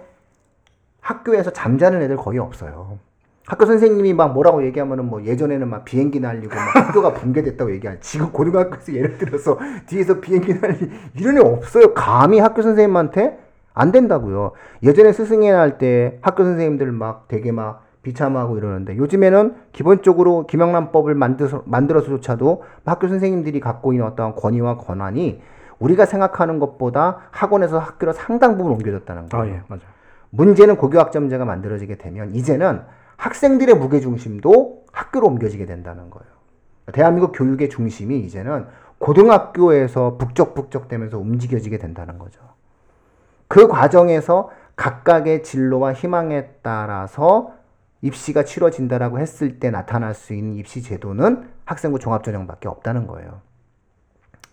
[1.02, 2.98] 학교에서 잠자는 애들 거의 없어요.
[3.46, 8.32] 학교 선생님이 막 뭐라고 얘기하면은 뭐 예전에는 막 비행기 날리고 막 학교가 붕괴됐다고 얘기하는 지금
[8.32, 11.94] 고등학교에서 예를 들어서 뒤에서 비행기 날리 이런 애 없어요.
[11.94, 13.40] 감히 학교 선생님한테
[13.74, 14.54] 안 된다고요.
[14.84, 22.64] 예전에 스승회 할때 학교 선생님들 막 되게 막 비참하고 이러는데 요즘에는 기본적으로 김영란법을 만들어서 만들어서조차도
[22.86, 25.42] 학교 선생님들이 갖고 있는 어떤 권위와 권한이
[25.80, 29.54] 우리가 생각하는 것보다 학원에서 학교로 상당 부분 옮겨졌다는 거예요.
[29.54, 29.84] 아 예, 맞아요.
[30.30, 32.82] 문제는 고교학점제가 만들어지게 되면 이제는
[33.18, 36.34] 학생들의 무게 중심도 학교로 옮겨지게 된다는 거예요.
[36.92, 38.66] 대한민국 교육의 중심이 이제는
[38.98, 42.42] 고등학교에서 북적북적 되면서 움직여지게 된다는 거죠.
[43.48, 47.54] 그 과정에서 각각의 진로와 희망에 따라서
[48.02, 53.42] 입시가 치러진다라고 했을 때 나타날 수 있는 입시 제도는 학생부 종합전형밖에 없다는 거예요.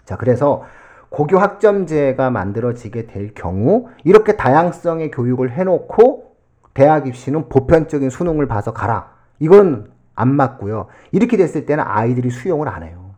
[0.04, 0.64] 자, 그래서
[1.10, 6.30] 고교 학점제가 만들어지게 될 경우 이렇게 다양성의 교육을 해놓고
[6.72, 9.10] 대학 입시는 보편적인 수능을 봐서 가라.
[9.38, 10.86] 이건 안 맞고요.
[11.12, 13.16] 이렇게 됐을 때는 아이들이 수용을 안 해요.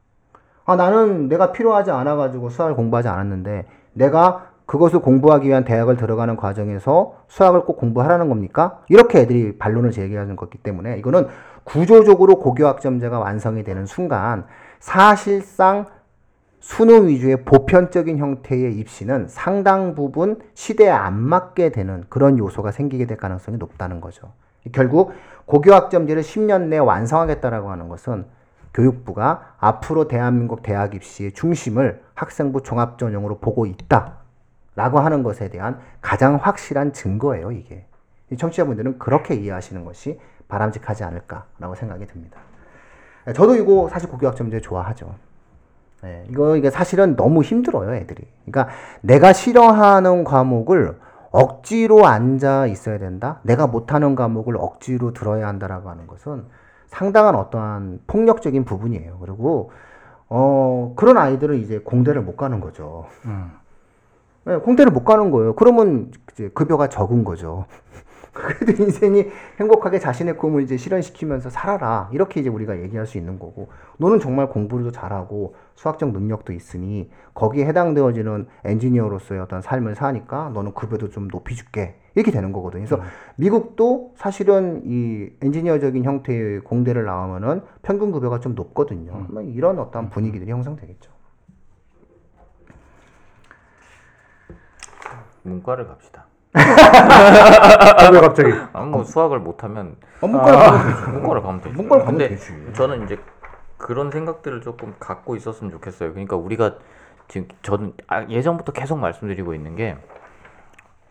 [0.64, 7.16] 아, 나는 내가 필요하지 않아가지고 수학을 공부하지 않았는데 내가 그것을 공부하기 위한 대학을 들어가는 과정에서
[7.28, 8.80] 수학을 꼭 공부하라는 겁니까?
[8.88, 11.26] 이렇게 애들이 반론을 제기하는 거기 때문에 이거는
[11.64, 14.46] 구조적으로 고교학점제가 완성이 되는 순간
[14.80, 15.86] 사실상
[16.62, 23.16] 수능 위주의 보편적인 형태의 입시는 상당 부분 시대에 안 맞게 되는 그런 요소가 생기게 될
[23.16, 24.32] 가능성이 높다는 거죠.
[24.70, 25.12] 결국
[25.46, 28.26] 고교학점제를 10년 내에 완성하겠다라고 하는 것은
[28.72, 36.92] 교육부가 앞으로 대한민국 대학 입시의 중심을 학생부 종합전형으로 보고 있다라고 하는 것에 대한 가장 확실한
[36.92, 37.86] 증거예요, 이게.
[38.30, 42.38] 이 청취자분들은 그렇게 이해하시는 것이 바람직하지 않을까라고 생각이 듭니다.
[43.34, 45.12] 저도 이거 사실 고교학점제 좋아하죠.
[46.02, 48.26] 네, 이거 이게 사실은 너무 힘들어요, 애들이.
[48.44, 50.98] 그러니까 내가 싫어하는 과목을
[51.30, 53.40] 억지로 앉아 있어야 된다.
[53.42, 56.44] 내가 못하는 과목을 억지로 들어야 한다라고 하는 것은
[56.88, 59.18] 상당한 어떠한 폭력적인 부분이에요.
[59.20, 59.70] 그리고
[60.28, 63.06] 어 그런 아이들은 이제 공대를 못 가는 거죠.
[63.24, 63.52] 음.
[64.44, 65.54] 네, 공대를 못 가는 거예요.
[65.54, 67.64] 그러면 이제 급여가 적은 거죠.
[68.32, 69.26] 그래도 인생이
[69.60, 72.08] 행복하게 자신의 꿈을 이제 실현시키면서 살아라.
[72.12, 73.68] 이렇게 이제 우리가 얘기할 수 있는 거고.
[73.98, 81.10] 너는 정말 공부도 잘하고 수학적 능력도 있으니 거기에 해당되어지는 엔지니어로서의 어떤 삶을 사니까 너는 급여도
[81.10, 81.96] 좀 높여줄게.
[82.14, 82.84] 이렇게 되는 거거든요.
[82.84, 83.02] 그래서
[83.36, 89.26] 미국도 사실은 이 엔지니어적인 형태의 공대를 나오면은 평균 급여가 좀 높거든요.
[89.30, 91.10] 뭐 이런 어떤 분위기들이 형성되겠죠.
[95.42, 96.26] 문과를 갑시다.
[96.54, 98.52] 아, 왜 갑자기?
[98.72, 101.10] 아, 뭐 수학을 못하면 어, 문과를 가면 되죠.
[101.10, 101.76] 문과를 가면 되죠.
[101.76, 102.52] 문과를 가면 근데 되지.
[102.74, 103.18] 저는 이제
[103.78, 106.10] 그런 생각들을 조금 갖고 있었으면 좋겠어요.
[106.12, 106.74] 그러니까 우리가
[107.28, 109.96] 지금 저는 아, 예전부터 계속 말씀드리고 있는 게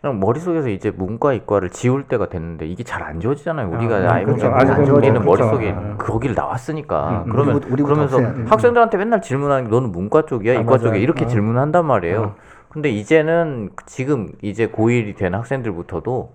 [0.00, 3.68] 그냥 머릿속에서 이제 문과 이과를 지울 때가 됐는데 이게 잘 안 지워지잖아요.
[3.70, 4.46] 우리가 아, 아이고 그렇죠.
[4.54, 5.44] 아직은 안 지워지는 그렇죠.
[5.44, 5.96] 머릿속에 음.
[5.98, 8.44] 거기를 나왔으니까 음, 그러면 우리부터- 우리부터 그러면서 없애야 돼.
[8.48, 10.78] 학생들한테 맨날 질문하는 게 너는 문과 쪽이야 아, 이과 맞아요.
[10.84, 11.28] 쪽이야 이렇게 어.
[11.28, 12.34] 질문한단 말이에요.
[12.72, 12.74] 어.
[12.74, 16.32] 근데 이제는 지금 이제 고1이 된 학생들부터도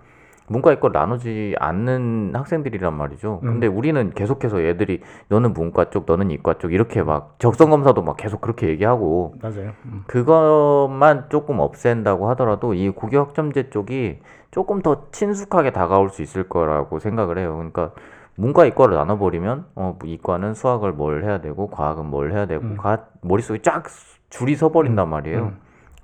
[0.49, 3.41] 문과 이과 나누지 않는 학생들이란 말이죠.
[3.43, 3.47] 음.
[3.53, 8.15] 근데 우리는 계속해서 얘들이 너는 문과 쪽, 너는 이과 쪽 이렇게 막 적성 검사도 막
[8.15, 9.73] 계속 그렇게 얘기하고 맞아요.
[9.85, 10.03] 음.
[10.07, 14.19] 그것만 조금 없앤다고 하더라도 이 고교 학점제 쪽이
[14.51, 17.55] 조금 더 친숙하게 다가올 수 있을 거라고 생각을 해요.
[17.57, 17.91] 그러니까
[18.35, 22.77] 문과 이과를 나눠버리면 어 이과는 수학을 뭘 해야 되고 과학은 뭘 해야 되고 음.
[22.77, 23.83] 가, 머릿속에 쫙
[24.29, 25.53] 줄이 서버린단 말이에요.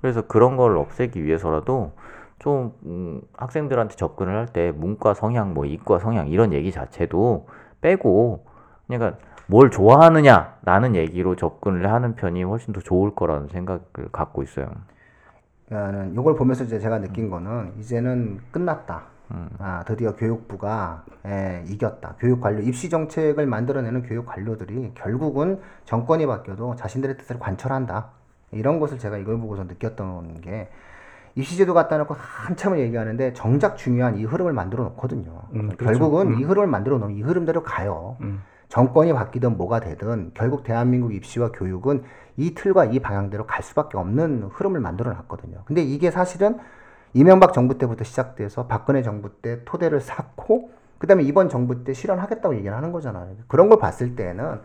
[0.04, 0.12] 음.
[0.12, 1.92] 그래서 그런 걸 없애기 위해서라도
[2.38, 7.46] 좀 음, 학생들한테 접근을 할 때 문과 성향, 뭐 이과 성향 이런 얘기 자체도
[7.80, 8.44] 빼고
[8.86, 13.80] 그러니까 뭘 좋아하느냐라는 얘기로 접근을 하는 편이 훨씬 더 좋을 거라는 생각을
[14.12, 14.70] 갖고 있어요.
[15.68, 19.04] 그러니까는 이걸 보면서 이제 제가 느낀 거는 이제는 끝났다.
[19.30, 19.48] 음.
[19.58, 22.16] 아 드디어 교육부가 예, 이겼다.
[22.18, 28.10] 교육 관료 입시 정책을 만들어내는 교육 관료들이 결국은 정권이 바뀌어도 자신들의 뜻을 관철한다.
[28.54, 30.68] 이런 것을 제가 이걸 보고서 느꼈던 게
[31.34, 35.42] 입시제도 갖다 놓고 한참을 얘기하는데 정작 중요한 이 흐름을 만들어 놓거든요.
[35.54, 35.98] 음, 그렇죠.
[35.98, 36.40] 결국은 음.
[36.40, 38.16] 이 흐름을 만들어 놓으면 이 흐름대로 가요.
[38.20, 38.42] 음.
[38.68, 42.02] 정권이 바뀌든 뭐가 되든 결국 대한민국 입시와 교육은
[42.36, 45.62] 이 틀과 이 방향대로 갈 수밖에 없는 흐름을 만들어 놨거든요.
[45.64, 46.58] 근데 이게 사실은
[47.12, 52.76] 이명박 정부 때부터 시작돼서 박근혜 정부 때 토대를 쌓고 그다음에 이번 정부 때 실현하겠다고 얘기를
[52.76, 53.36] 하는 거잖아요.
[53.46, 54.60] 그런 걸 봤을 때는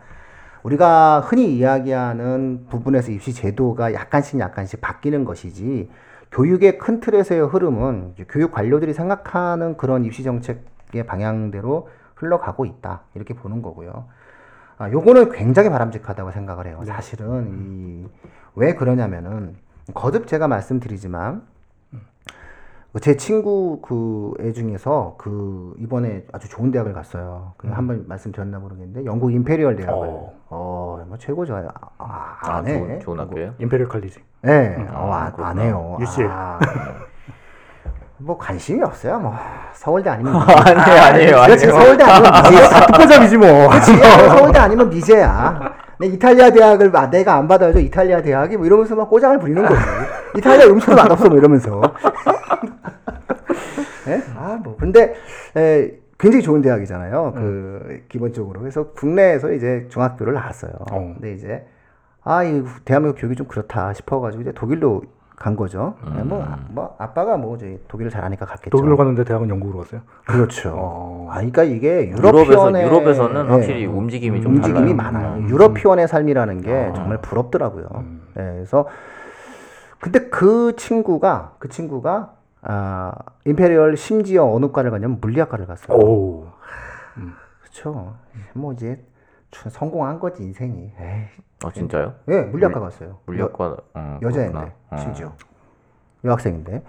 [0.62, 5.90] 우리가 흔히 이야기하는 부분에서 입시 제도가 약간씩 약간씩 바뀌는 것이지
[6.32, 13.62] 교육의 큰 틀에서의 흐름은 교육 관료들이 생각하는 그런 입시 정책의 방향대로 흘러가고 있다 이렇게 보는
[13.62, 14.06] 거고요.
[14.78, 16.82] 아, 요거는 굉장히 바람직하다고 생각을 해요.
[16.86, 18.08] 사실은 이,
[18.54, 19.56] 왜 그러냐면은
[19.94, 21.42] 거듭 제가 말씀드리지만
[23.00, 27.52] 제 친구 그 애 중에서 그 이번에 아주 좋은 대학을 갔어요.
[27.56, 30.32] 그 한번 말씀드렸나 모르겠는데 영국 임페리얼 대학을 어.
[30.48, 31.54] 어, 뭐 최고죠.
[31.56, 31.62] 아,
[31.98, 32.78] 아, 안 해.
[32.78, 33.54] 좋은, 좋은 학교예요?
[33.60, 34.18] 임페리얼 칼리지.
[34.42, 35.62] 네, 음, 어, 안, 안 그렇구나.
[35.62, 35.96] 해요.
[36.00, 36.28] UCL.
[36.30, 36.58] 아,
[38.18, 39.18] 뭐 관심이 없어요.
[39.20, 39.34] 뭐
[39.72, 41.80] 서울대 아니면 아니에요, 아니에요, 그렇지 아니에요.
[41.84, 42.86] 서울대 아니면 미제야.
[42.86, 43.68] 특허점이지 뭐.
[43.68, 43.96] 그렇지
[44.36, 45.72] 서울대 아니면 미제야.
[46.00, 49.80] 내 이탈리아 대학을 아, 내가 안 받아줘 이탈리아 대학이 뭐 이러면서 막 꼬장을 부리는 거지.
[50.36, 51.80] 이탈리아 음식도 맛없어 뭐 이러면서.
[54.08, 54.22] 예?
[54.36, 54.76] 아, 뭐.
[54.78, 55.14] 근데,
[55.56, 57.32] 에, 굉장히 좋은 대학이잖아요.
[57.34, 58.60] 그, 기본적으로.
[58.60, 60.72] 그래서 국내에서 이제 중학교를 나왔어요.
[60.90, 61.14] 어.
[61.14, 61.66] 근데 이제,
[62.24, 65.02] 아, 이 대한민국 교육이 좀 그렇다 싶어 가지고 이제 독일로
[65.36, 65.94] 간 거죠.
[66.18, 68.76] 예, 뭐, 아- 뭐, 아빠가 뭐, 저희 독일을 잘하니까 갔겠죠.
[68.76, 70.02] 독일로 갔는데 대학은 영국으로 갔어요.
[70.26, 70.74] 그렇죠.
[70.76, 71.28] 어.
[71.30, 74.94] 아, 그러니까 이게 유럽에서 유럽에서는 예, 확실히 움직임이 좀 움직임이 달라요.
[74.96, 75.34] 많아요.
[75.38, 75.48] 음.
[75.48, 76.92] 유럽편의 삶이라는 게 아.
[76.92, 77.86] 정말 부럽더라고요.
[77.94, 78.20] 음.
[78.38, 78.86] 예, 그래서
[80.00, 83.12] 근데 그 친구가 그 친구가 아,
[83.46, 85.96] 임페리얼 심지어 어느 과를 갔냐면 물리학과를 갔어요.
[85.96, 86.48] 오.
[87.60, 88.16] 그렇죠.
[88.54, 89.04] 뭐 이제
[89.50, 90.92] 참 성공한 거지 인생이.
[90.98, 91.24] 에이.
[91.64, 92.14] 어 진짜요?
[92.28, 93.18] 예, 물리학과 갔어요.
[93.26, 94.72] 물리학과 어, 여, 여자인데.
[94.90, 94.96] 어.
[94.96, 95.34] 심지어
[96.24, 96.82] 여학생인데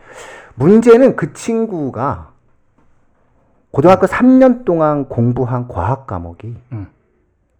[0.55, 2.31] 문제는 그 친구가
[3.71, 6.87] 고등학교 3년 동안 공부한 과학 과목이 음.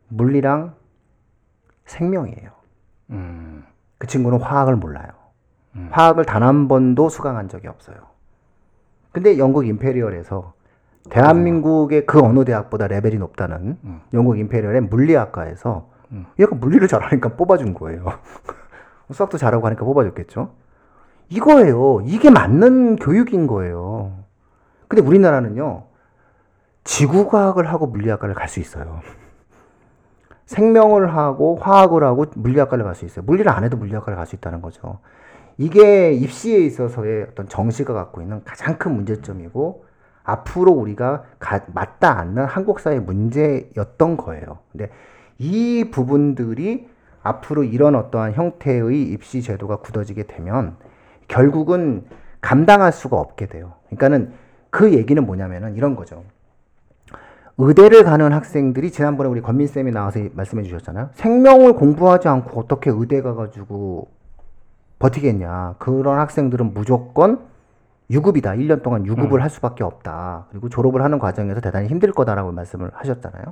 [0.09, 0.75] 물리랑
[1.85, 2.51] 생명이에요.
[3.11, 3.65] 음.
[3.97, 5.20] 그 친구는 화학을 몰라요.
[5.75, 5.87] 음.
[5.91, 7.95] 화학을 단 한 번도 수강한 적이 없어요.
[9.11, 10.53] 근데 영국 임페리얼에서
[11.09, 14.01] 대한민국의 그 어느 대학보다 레벨이 높다는 음.
[14.13, 16.25] 영국 임페리얼의 물리학과에서 음.
[16.39, 18.05] 얘가 물리를 잘하니까 뽑아준 거예요.
[19.11, 20.53] 수학도 잘하고 하니까 뽑아줬겠죠.
[21.29, 22.01] 이거예요.
[22.03, 24.13] 이게 맞는 교육인 거예요.
[24.87, 25.83] 근데 우리나라는요,
[26.83, 29.01] 지구과학을 하고 물리학과를 갈 수 있어요.
[30.45, 33.23] 생명을 하고 화학을 하고 물리학과를 갈 수 있어요.
[33.25, 34.99] 물리를 안 해도 물리학과를 갈 수 있다는 거죠.
[35.61, 39.85] 이게 입시에 있어서의 어떤 정시가 갖고 있는 가장 큰 문제점이고
[40.23, 44.57] 앞으로 우리가 가, 맞다 않는 한국 사회 문제였던 거예요.
[44.71, 44.89] 근데
[45.37, 46.89] 이 부분들이
[47.21, 50.77] 앞으로 이런 어떠한 형태의 입시 제도가 굳어지게 되면
[51.27, 52.05] 결국은
[52.41, 53.73] 감당할 수가 없게 돼요.
[53.85, 54.33] 그러니까는
[54.71, 56.23] 그 얘기는 뭐냐면은 이런 거죠.
[57.59, 61.11] 의대를 가는 학생들이 지난번에 우리 권민 쌤이 나와서 말씀해 주셨잖아요.
[61.13, 64.07] 생명을 공부하지 않고 어떻게 의대 가가지고
[65.01, 65.75] 버티겠냐.
[65.79, 67.39] 그런 학생들은 무조건
[68.09, 68.51] 유급이다.
[68.51, 70.45] 1년 동안 유급을 할 수밖에 없다.
[70.51, 73.43] 그리고 졸업을 하는 과정에서 대단히 힘들 거다라고 말씀을 하셨잖아요.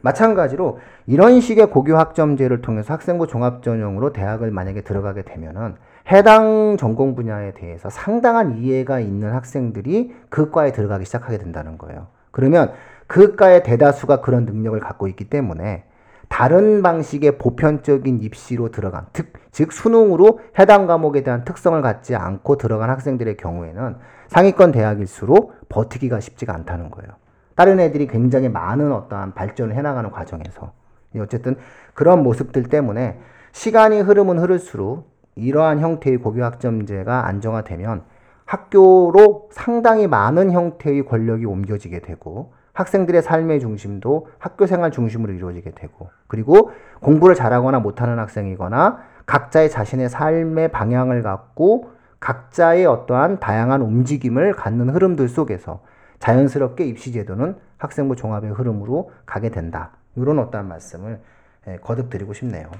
[0.00, 5.76] 마찬가지로 이런 식의 고교 학점제를 통해서 학생부 종합 전형으로 대학을 만약에 들어가게 되면은
[6.10, 12.06] 해당 전공 분야에 대해서 상당한 이해가 있는 학생들이 그 과에 들어가기 시작하게 된다는 거예요.
[12.30, 12.72] 그러면
[13.06, 15.84] 그 과의 대다수가 그런 능력을 갖고 있기 때문에
[16.32, 22.88] 다른 방식의 보편적인 입시로 들어간 특, 즉 수능으로 해당 과목에 대한 특성을 갖지 않고 들어간
[22.88, 23.96] 학생들의 경우에는
[24.28, 27.10] 상위권 대학일수록 버티기가 쉽지가 않다는 거예요.
[27.54, 30.72] 다른 애들이 굉장히 많은 어떠한 발전을 해나가는 과정에서
[31.18, 31.56] 어쨌든
[31.92, 33.20] 그런 모습들 때문에
[33.52, 38.04] 시간이 흐르면 흐를수록 이러한 형태의 고교 학점제가 안정화되면
[38.46, 46.10] 학교로 상당히 많은 형태의 권력이 옮겨지게 되고 학생들의 삶의 중심도 학교 생활 중심으로 이루어지게 되고
[46.26, 54.90] 그리고 공부를 잘하거나 못하는 학생이거나 각자의 자신의 삶의 방향을 갖고 각자의 어떠한 다양한 움직임을 갖는
[54.90, 55.82] 흐름들 속에서
[56.18, 59.90] 자연스럽게 입시 제도는 학생부 종합의 흐름으로 가게 된다.
[60.14, 61.20] 이런 어떠한 말씀을
[61.66, 62.70] 예, 거듭 드리고 싶네요.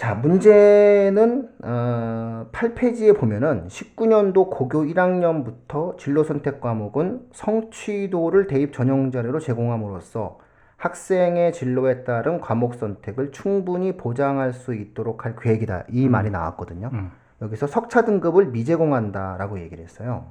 [0.00, 9.40] 자, 문제는 어, 8페이지에 보면은 19년도 고교 1학년부터 진로 선택 과목은 성취도를 대입 전형 자료로
[9.40, 10.38] 제공함으로써
[10.78, 15.84] 학생의 진로에 따른 과목 선택을 충분히 보장할 수 있도록 할 계획이다.
[15.90, 16.88] 이 말이 나왔거든요.
[16.94, 17.10] 음.
[17.42, 20.28] 여기서 석차 등급을 미제공한다라고 얘기를 했어요.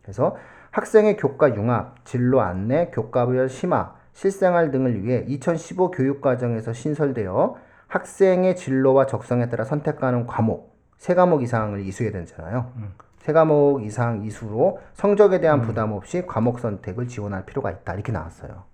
[0.00, 0.36] 그래서
[0.70, 9.06] 학생의 교과 융합, 진로 안내, 교과별 심화, 실생활 등을 위해 2015 교육과정에서 신설되어 학생의 진로와
[9.06, 12.72] 적성에 따라 선택하는 과목 세 과목 이상을 이수해야 되잖아요.
[13.18, 18.64] 세 과목 이상 이수로 성적에 대한 부담 없이 과목 선택을 지원할 필요가 있다 이렇게 나왔어요.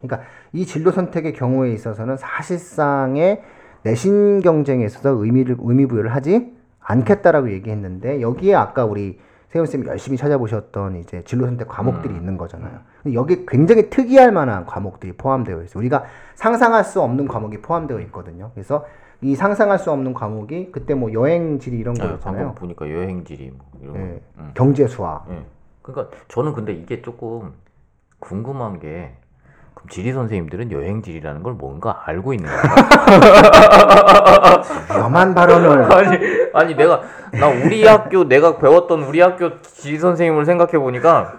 [0.00, 3.42] 그러니까 이 진로 선택의 경우에 있어서는 사실상의
[3.82, 10.16] 내신 경쟁에 있어서 의미를 의미 부여를 하지 않겠다라고 얘기했는데 여기에 아까 우리 세훈 쌤이 열심히
[10.16, 12.78] 찾아보셨던 이제 진로 선택 과목들이 있는 거잖아요.
[13.14, 15.80] 여기 굉장히 특이할 만한 과목들이 포함되어 있어요.
[15.80, 16.04] 우리가
[16.36, 18.52] 상상할 수 없는 과목이 포함되어 있거든요.
[18.54, 18.86] 그래서
[19.20, 22.54] 이 상상할 수 없는 과목이 그때 뭐 여행지리 이런 아, 거였잖아요.
[22.54, 24.00] 보니까 여행지리 뭐 이런 거.
[24.00, 24.50] 예, 음.
[24.54, 25.26] 경제 수학.
[25.30, 25.42] 예.
[25.82, 27.52] 그러니까 저는 근데 이게 조금
[28.20, 29.16] 궁금한 게
[29.74, 32.62] 그럼 지리 선생님들은 여행지리라는 걸 뭔가 알고 있는 거야?
[34.94, 36.18] 위험한 발언을 아니
[36.52, 37.02] 아니 내가
[37.32, 41.34] 나 우리 학교 내가 배웠던 우리 학교 지리 선생님을 생각해 보니까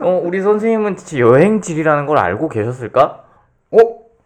[0.00, 3.22] 어 우리 선생님은 진짜 여행지리라는 걸 알고 계셨을까?
[3.72, 3.78] 어?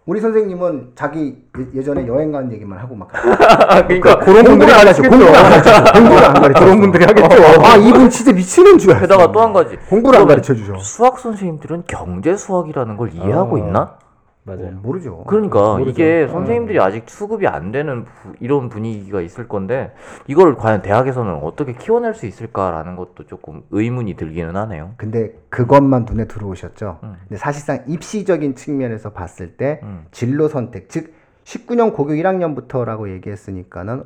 [0.06, 3.08] 우리 선생님은 자기 예- 예전에 여행 간 얘기만 하고 막
[3.86, 5.10] 그러니까 그런 분들이 가르쳐 하겠죠.
[5.10, 7.62] 공부를 안 가르쳐 공부를 안 가르쳐 그런 분들이 하겠죠.
[7.64, 11.18] 아 이분 진짜 미치는 줄 알았어 게다가 또 한 가지 공부를 안 가르쳐 주죠 수학
[11.18, 13.58] 선생님들은 경제 수학이라는 걸 이해하고 어.
[13.58, 13.94] 있나?
[14.42, 14.70] 맞아요.
[14.82, 15.90] 모르죠 그러니까 모르죠.
[15.90, 16.28] 이게 어.
[16.28, 19.92] 선생님들이 아직 수급이 안 되는 부- 이런 분위기가 있을 건데
[20.26, 24.94] 이걸 과연 대학에서는 어떻게 키워낼 수 있을까라는 것도 조금 의문이 들기는 하네요.
[24.96, 27.16] 근데 그것만 눈에 들어오셨죠 음.
[27.28, 30.06] 근데 사실상 입시적인 측면에서 봤을 때 음.
[30.10, 31.12] 진로 선택 즉
[31.44, 34.04] 19년 고교 1학년부터라고 얘기했으니까는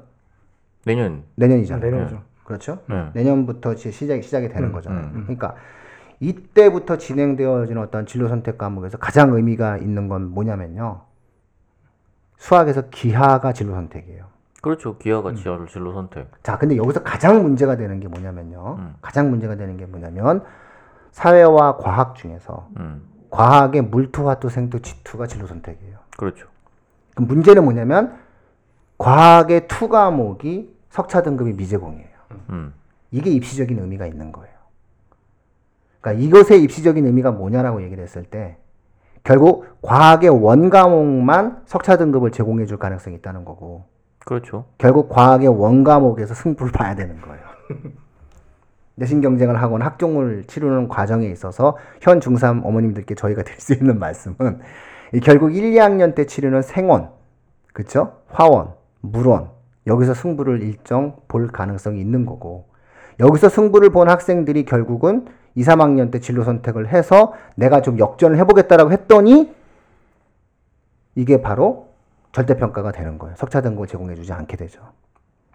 [0.85, 2.23] 내년 내년이잖아요 내년이죠.
[2.44, 3.07] 그렇죠 네.
[3.14, 5.05] 내년부터 시- 시작이 시작이 되는 음, 거잖아요.
[5.14, 5.23] 음.
[5.23, 5.55] 그러니까
[6.20, 11.03] 이때부터 진행되어지는 어떤 진로 선택 과목에서 가장 의미가 있는 건 뭐냐면요.
[12.37, 14.24] 수학에서 기하가 진로 선택이에요.
[14.61, 14.96] 그렇죠.
[14.96, 16.27] 기하가 기하를 진로 선택.
[16.42, 18.77] 자, 근데 여기서 가장 문제가 되는 게 뭐냐면요.
[18.79, 18.94] 음.
[19.03, 20.42] 가장 문제가 되는 게 뭐냐면
[21.12, 23.03] 사회와 과학 중에서 음.
[23.31, 25.98] 과학의 물투, 화투, 생투, 지투가 진로 선택이에요.
[26.16, 26.48] 그렇죠.
[27.14, 28.16] 그럼 문제는 뭐냐면
[28.98, 32.09] 과학의 투 과목이 석차 등급이 미제공이에요.
[32.50, 32.72] 음.
[33.11, 34.54] 이게 입시적인 의미가 있는 거예요.
[36.05, 38.59] 그러니까 이것의 입시적인 의미가 뭐냐라고 얘기를 했을 때
[39.23, 43.85] 결국 과학의 원 과목만 석차 등급을 제공해 줄 가능성이 있다는 거고
[44.27, 44.67] 그렇죠.
[44.77, 47.43] 결국 과학의 원 과목에서 승부를 봐야 되는 거예요.
[48.97, 54.61] 내신 경쟁을 하거나 학종을 치르는 과정에 있어서 현 중3 어머님들께 저희가 드릴 수 있는 말씀은
[55.14, 57.11] 이 결국 1, 2학년 때 치르는 생원,
[57.73, 58.19] 그쵸?
[58.29, 59.51] 화원, 물원,
[59.87, 62.67] 여기서 승부를 일정 볼 가능성이 있는 거고
[63.21, 68.93] 여기서 승부를 본 학생들이 결국은 2, 3학년 때 진로 선택을 해서 내가 좀 역전을 해보겠다라고
[68.93, 69.55] 했더니
[71.14, 71.88] 이게 바로
[72.33, 73.37] 절대평가가 되는 거예요.
[73.37, 74.81] 석차 등급을 제공해주지 않게 되죠.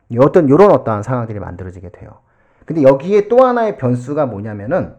[0.10, 2.20] 이 어떤 이런 어떠한 상황들이 만들어지게 돼요.
[2.66, 4.96] 근데 여기에 또 하나의 변수가 뭐냐면은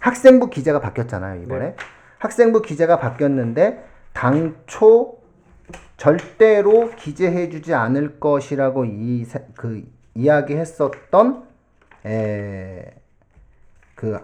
[0.00, 1.76] 학생부 기재가 바뀌었잖아요 이번에
[2.18, 3.84] 학생부 기재가 바뀌었는데
[4.14, 5.18] 당초
[5.96, 9.84] 절대로 기재해주지 않을 것이라고 이 그
[10.14, 11.44] 이야기했었던
[12.06, 12.94] 에,
[13.94, 14.18] 그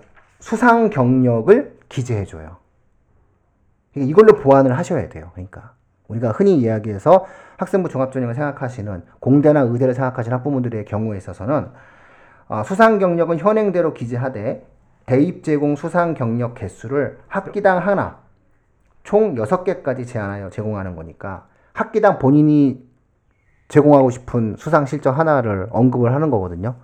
[0.46, 2.58] 수상 경력을 기재해줘요.
[3.92, 5.32] 그러니까 이걸로 보완을 하셔야 돼요.
[5.32, 5.72] 그러니까
[6.06, 11.70] 우리가 흔히 이야기해서 학생부 종합전형을 생각하시는 공대나 의대를 생각하시는 학부모들의 경우에 있어서는
[12.46, 14.64] 어, 수상 경력은 현행대로 기재하되
[15.06, 18.18] 대입 제공 수상 경력 개수를 학기당 하나
[19.02, 22.86] 총 6개까지 제한하여 제공하는 거니까 학기당 본인이
[23.66, 26.76] 제공하고 싶은 수상 실적 하나를 언급을 하는 거거든요.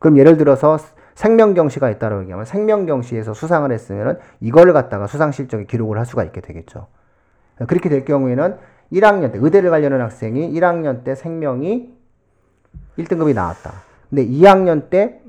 [0.00, 0.76] 그럼 예를 들어서
[1.16, 6.86] 생명경시가 있다고 얘기하면 생명경시에서 수상을 했으면은 이거를 갖다가 수상 실적에 기록을 할 수가 있게 되겠죠.
[7.66, 8.56] 그렇게 될 경우에는
[8.92, 11.90] 1학년 때 의대를 가려는 학생이 1학년 때 생명이
[12.98, 13.72] 1등급이 나왔다.
[14.10, 15.20] 근데 2학년 때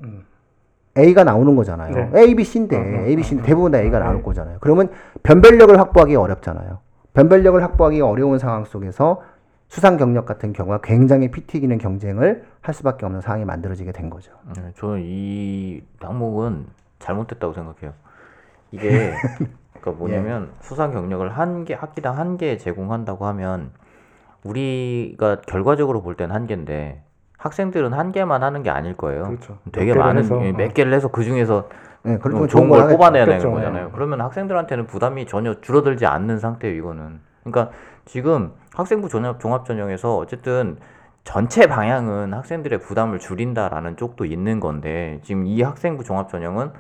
[0.98, 2.12] A가 나오는 거잖아요.
[2.12, 2.22] 네.
[2.22, 4.58] A, B, C인데 A, B, C인데 대부분 다 A가 나올 거잖아요.
[4.60, 4.90] 그러면
[5.24, 6.80] 변별력을 확보하기 어렵잖아요.
[7.14, 9.22] 변별력을 확보하기 어려운 상황 속에서
[9.68, 14.32] 수상 경력 같은 경우가 굉장히 피 튀기는 경쟁을 할 수밖에 없는 상황이 만들어지게 된 거죠.
[14.56, 16.68] 네, 저는 이 항목은
[17.00, 17.94] 잘못됐다고 생각해요.
[18.72, 19.14] 이게
[19.82, 23.72] 그러니까 뭐냐면 수상 경력을 한 개 학기당 한 개 제공한다고 하면
[24.44, 27.04] 우리가 결과적으로 볼 때는 한 개인데
[27.38, 29.24] 학생들은 한 개만 하는 게 아닐 거예요.
[29.26, 29.58] 그렇죠.
[29.72, 30.54] 되게 많은 해서, 예, 어.
[30.54, 31.68] 몇 개를 해서 그 중에서
[32.04, 32.90] 네, 그리고 어, 좋은 좋은 걸.
[32.90, 33.54] 뽑아내야 되는 그렇죠.
[33.56, 33.92] 거잖아요.
[33.92, 37.20] 그러면 학생들한테는 부담이 전혀 줄어들지 않는 상태예요, 이거는.
[37.44, 37.72] 그러니까
[38.06, 40.78] 지금 학생부 종합 종합전형에서 어쨌든
[41.24, 46.72] 전체 방향은 학생들의 부담을 줄인다라는 쪽도 있는 건데 지금 이 학생부 종합전형은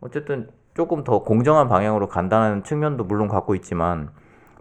[0.00, 4.10] 어쨌든 조금 더 공정한 방향으로 간다는 측면도 물론 갖고 있지만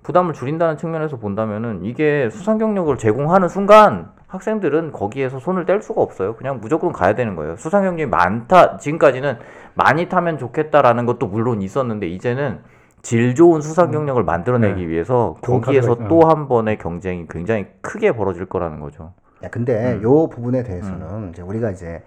[0.01, 6.35] 부담을 줄인다는 측면에서 본다면은 이게 수상 경력을 제공하는 순간 학생들은 거기에서 손을 뗄 수가 없어요.
[6.35, 7.57] 그냥 무조건 가야 되는 거예요.
[7.57, 9.37] 수상 경력이 많다 지금까지는
[9.75, 12.59] 많이 타면 좋겠다라는 것도 물론 있었는데 이제는
[13.01, 18.11] 질 좋은 수상 경력을 만들어내기 위해서 좋은 거기에서 카드가 있- 또한 번의 경쟁이 굉장히 크게
[18.13, 19.13] 벌어질 거라는 거죠.
[19.43, 20.03] 야, 근데 음.
[20.03, 22.03] 요 부분에 대해서는 이제 우리가 이제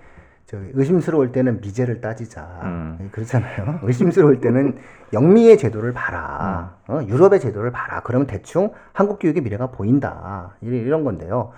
[0.47, 3.09] 저 의심스러울 때는 미제를 따지자 음.
[3.11, 3.81] 그렇잖아요.
[3.83, 4.77] 의심스러울 때는
[5.13, 6.95] 영미의 제도를 봐라, 음.
[6.95, 8.01] 어, 유럽의 제도를 봐라.
[8.05, 11.51] 그러면 대충 한국 교육의 미래가 보인다 이- 이런 건데요.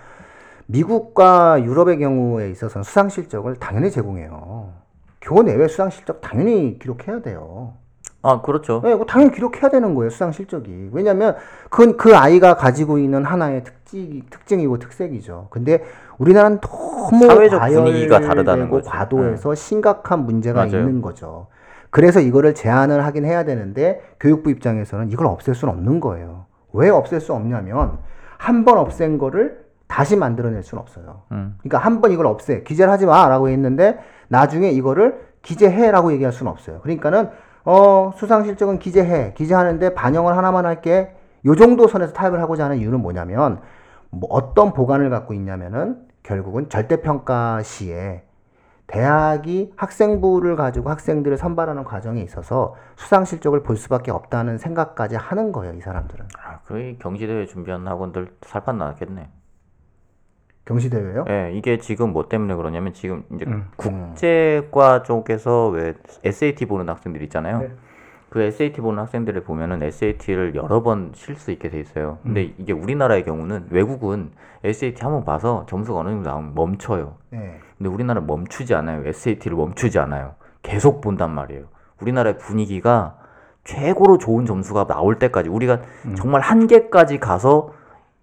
[0.66, 4.70] 미국과 유럽의 경우에 있어서는 수상 실적을 당연히 제공해요.
[5.20, 7.74] 교원 내외 수상 실적 당연히 기록해야 돼요.
[8.26, 8.80] 아 그렇죠.
[8.82, 10.90] 네, 그거 당연히 기록해야 되는 거예요, 수상 실적이.
[10.92, 11.36] 왜냐면,
[11.70, 15.46] 그건 그 아이가 가지고 있는 하나의 특징, 특징이고 특색이죠.
[15.50, 15.84] 근데
[16.18, 18.90] 우리나라는 너무 사회적 분위기가 다르다는 거죠.
[18.90, 18.90] 네.
[18.90, 20.80] 과도해서 심각한 문제가 맞아요.
[20.80, 21.46] 있는 거죠.
[21.90, 26.46] 그래서 이거를 제한을 하긴 해야 되는데, 교육부 입장에서는 이걸 없앨 수는 없는 거예요.
[26.72, 27.98] 왜 없앨 수 없냐면,
[28.38, 31.22] 한 번 없앤 거를 다시 만들어낼 수는 없어요.
[31.32, 31.54] 음.
[31.60, 36.80] 그러니까 한 번 이걸 없애 기재를 하지 마라고 했는데 나중에 이거를 기재해라고 얘기할 수는 없어요.
[36.80, 37.28] 그러니까는
[37.66, 43.00] 어 수상 실적은 기재해 기재하는데 반영을 하나만 할게 요 정도 선에서 타협을 하고자 하는 이유는
[43.00, 43.60] 뭐냐면
[44.10, 48.22] 뭐 어떤 보관을 갖고 있냐면은 결국은 절대평가 시에
[48.86, 55.74] 대학이 학생부를 가지고 학생들을 선발하는 과정에 있어서 수상 실적을 볼 수밖에 없다는 생각까지 하는 거예요
[55.74, 59.28] 이 사람들은 아, 그 경시대회 준비하는 학원들 살판 나겠네.
[60.66, 61.24] 경시대회요?
[61.28, 63.68] 예, 이게 지금 뭐 때문에 그러냐면 지금 이제 음.
[63.76, 67.60] 국제과 쪽에서 왜 SAT 보는 학생들 있잖아요.
[67.60, 67.70] 네.
[68.28, 72.18] 그 SAT 보는 학생들을 보면은 SAT를 여러 번칠수 있게 돼 있어요.
[72.24, 74.32] 근데 이게 우리나라의 경우는 외국은
[74.64, 77.14] SAT 한 번 봐서 점수가 어느 정도 나오면 멈춰요.
[77.30, 77.58] 네.
[77.78, 79.02] 근데 우리나라는 멈추지 않아요.
[79.06, 80.34] SAT를 멈추지 않아요.
[80.62, 81.64] 계속 본단 말이에요.
[82.02, 83.16] 우리나라의 분위기가
[83.62, 85.80] 최고로 좋은 점수가 나올 때까지 우리가
[86.16, 87.72] 정말 한계까지 가서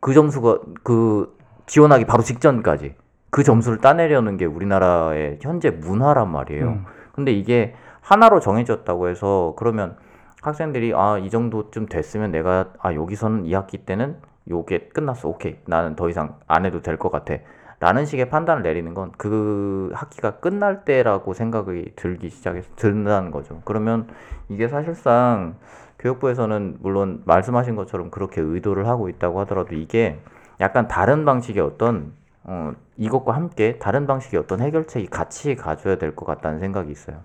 [0.01, 2.95] 그 점수가 그 지원하기 바로 직전까지
[3.29, 6.65] 그 점수를 따내려는 게 우리나라의 현재 문화란 말이에요.
[6.65, 6.85] 음.
[7.13, 9.95] 근데 이게 하나로 정해졌다고 해서 그러면
[10.41, 14.17] 학생들이 아 이 정도쯤 됐으면 내가 아 여기서는 이 학기 때는
[14.49, 17.35] 요게 끝났어 오케이 나는 더 이상 안 해도 될 것 같아
[17.79, 24.07] 라는 식의 판단을 내리는 건 그 학기가 끝날 때라고 생각이 들기 시작해서 든다는 거죠 그러면
[24.49, 25.55] 이게 사실상
[25.99, 30.19] 교육부에서는 물론 말씀하신 것처럼 그렇게 의도를 하고 있다고 하더라도 이게
[30.63, 32.13] 약간 다른 방식의 어떤
[32.45, 37.17] 어, 이것과 함께 다른 방식의 어떤 해결책이 같이 가줘야 될 것 같다는 생각이 있어요.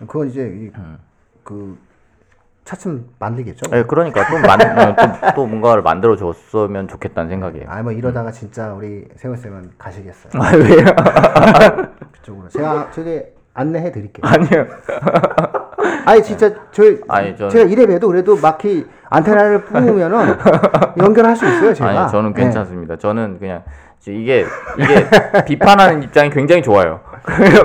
[0.00, 0.98] 그건 이제 이, 음.
[1.44, 1.78] 그
[2.64, 3.70] 차츰 만들겠죠.
[3.70, 7.66] 네, 그러니까 또, 만, 어, 또, 또 뭔가를 만들어 줬으면 좋겠다는 생각이에요.
[7.68, 10.32] 아 뭐 이러다가 진짜 우리 세훈 쌤은 가시겠어요.
[10.42, 10.84] 아, 왜요?
[12.12, 13.22] 그쪽으로 제가 저기
[13.54, 14.22] 안내해 드릴게요.
[14.24, 14.66] 아니요.
[16.06, 20.36] 아니 진짜 저희 아니, 저는- 제가 이래 봬도 그래도 막히 안테나를 뿜으면은
[20.98, 21.90] 연결할 수 있어요, 제가.
[21.90, 22.42] 아니 저는 네.
[22.42, 22.96] 괜찮습니다.
[22.96, 23.62] 저는 그냥
[24.06, 24.46] 이게
[24.78, 25.06] 이게
[25.44, 27.00] 비판하는 입장이 굉장히 좋아요.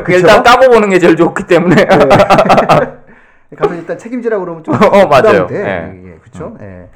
[0.04, 3.56] 그 일단 까고 보는 게 제일 좋기 때문에 네.
[3.56, 5.48] 가서 일단 책임지라고 그러면 좀 어, 맞아요.
[5.48, 5.56] 부담돼.
[5.56, 6.18] 예.
[6.20, 6.58] 그렇죠?
[6.62, 6.90] 예.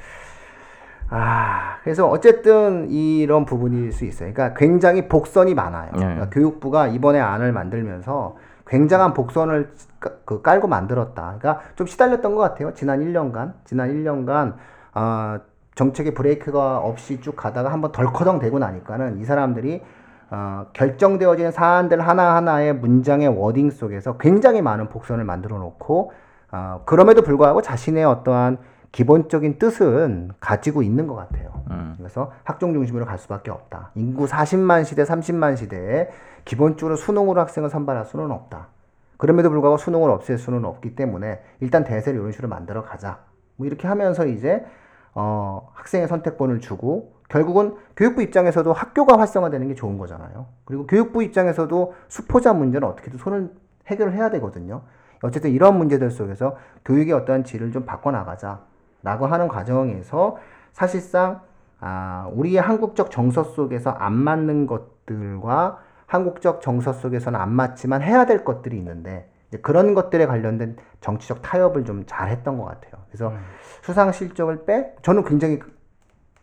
[1.08, 4.32] 아, 그래서 어쨌든 이런 부분일 수 있어요.
[4.32, 5.90] 그러니까 굉장히 복선이 많아요.
[5.94, 5.98] 예.
[6.00, 8.36] 그러니까 교육부가 이번에 안을 만들면서
[8.70, 11.34] 굉장한 복선을 까- 그 깔고 만들었다.
[11.38, 12.72] 그러니까 좀 시달렸던 것 같아요.
[12.72, 14.54] 지난 1년간, 지난 1년간
[14.94, 15.40] 아,
[15.74, 19.82] 정책의 브레이크가 없이 쭉 가다가 한번 덜커덩 되고 나니까는 이 사람들이
[20.30, 26.12] 어, 결정되어지는 사안들 하나하나의 문장의 워딩 속에서 굉장히 많은 복선을 만들어 놓고
[26.52, 28.58] 어, 그럼에도 불구하고 자신의 어떠한
[28.92, 31.62] 기본적인 뜻은 가지고 있는 것 같아요.
[31.70, 31.94] 음.
[31.96, 33.90] 그래서 학종 중심으로 갈 수밖에 없다.
[33.94, 36.10] 인구 40만 시대, 30만 시대에
[36.44, 38.68] 기본적으로 수능으로 학생을 선발할 수는 없다.
[39.16, 43.18] 그럼에도 불구하고 수능을 없앨 수는 없기 때문에 일단 대세를 이런 식으로 만들어 가자.
[43.56, 44.64] 뭐 이렇게 하면서 이제
[45.14, 50.46] 어, 학생의 선택권을 주고 결국은 교육부 입장에서도 학교가 활성화되는 게 좋은 거잖아요.
[50.64, 53.50] 그리고 교육부 입장에서도 수포자 문제는 어떻게든 손을
[53.86, 54.82] 해결을 해야 되거든요.
[55.22, 60.38] 어쨌든 이런 문제들 속에서 교육의 어떠한 질을 좀 바꿔나가자라고 하는 과정에서
[60.72, 61.42] 사실상
[61.78, 65.78] 아, 우리의 한국적 정서 속에서 안 맞는 것들과
[66.10, 69.30] 한국적 정서 속에서는 안 맞지만 해야 될 것들이 있는데
[69.62, 73.04] 그런 것들에 관련된 정치적 타협을 좀 잘했던 것 같아요.
[73.08, 73.32] 그래서
[73.82, 75.60] 수상 실적을 빼 저는 굉장히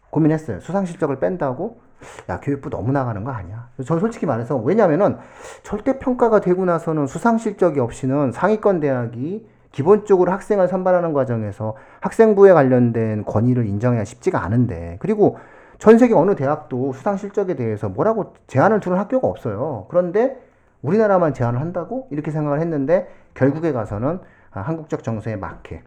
[0.10, 0.62] 고민했어요.
[0.62, 1.82] 수상 실적을 뺀다고
[2.30, 3.68] 야 교육부 너무 나가는 거 아니야?
[3.84, 5.18] 저는 솔직히 말해서 왜냐면은
[5.64, 13.26] 절대 평가가 되고 나서는 수상 실적이 없이는 상위권 대학이 기본적으로 학생을 선발하는 과정에서 학생부에 관련된
[13.26, 15.38] 권위를 인정해야 쉽지가 않은데 그리고
[15.80, 19.86] 전 세계 어느 대학도 수상 실적에 대해서 뭐라고 제한을 두는 학교가 없어요.
[19.90, 20.42] 그런데
[20.82, 24.20] 우리나라만 제한을 한다고 이렇게 생각을 했는데 결국에 가서는
[24.52, 25.84] 아, 한국적 정서에 맞게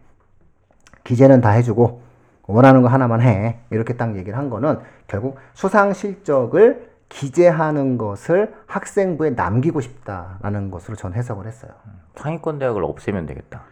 [1.03, 2.01] 기재는 다 해주고
[2.47, 9.31] 원하는 거 하나만 해 이렇게 딱 얘기를 한 거는 결국 수상 실적을 기재하는 것을 학생부에
[9.31, 11.71] 남기고 싶다라는 것으로 전 해석을 했어요.
[12.15, 13.63] 상위권 대학을 없애면 되겠다.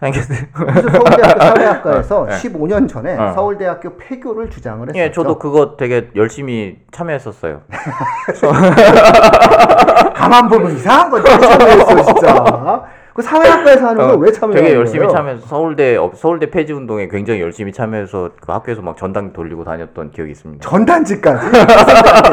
[0.00, 2.34] 그래서 서울대학교 사회학과에서 네.
[2.36, 3.32] 15년 전에 어.
[3.34, 4.98] 서울대학교 폐교를 주장을 했었죠.
[4.98, 7.62] 예, 저도 그거 되게 열심히 참여했었어요.
[10.14, 12.84] 가만 보면 이상한 건데 왜 참여했어 진짜.
[13.14, 14.60] 그 사회학과에서 하는 걸왜 참여해?
[14.60, 19.32] 되게 열심히 참여해서 서울대 업- 서울대 폐지 운동에 굉장히 열심히 참여해서 그 학교에서 막 전단
[19.32, 20.68] 돌리고 다녔던 기억이 있습니다.
[20.68, 21.50] 전단지까지.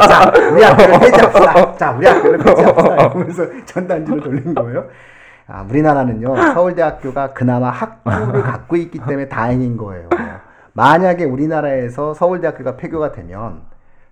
[0.08, 1.76] 자, 우리 학교를 폐지합시다.
[1.78, 2.94] 자, 우리 학교를 폐지합시다.
[3.08, 4.86] 이러면서 전단지를 돌린 거예요.
[5.48, 10.10] 아, 우리나라는요, 서울대학교가 그나마 학부를 갖고 있기 때문에 다행인 거예요.
[10.74, 13.62] 만약에 우리나라에서 서울대학교가 폐교가 되면,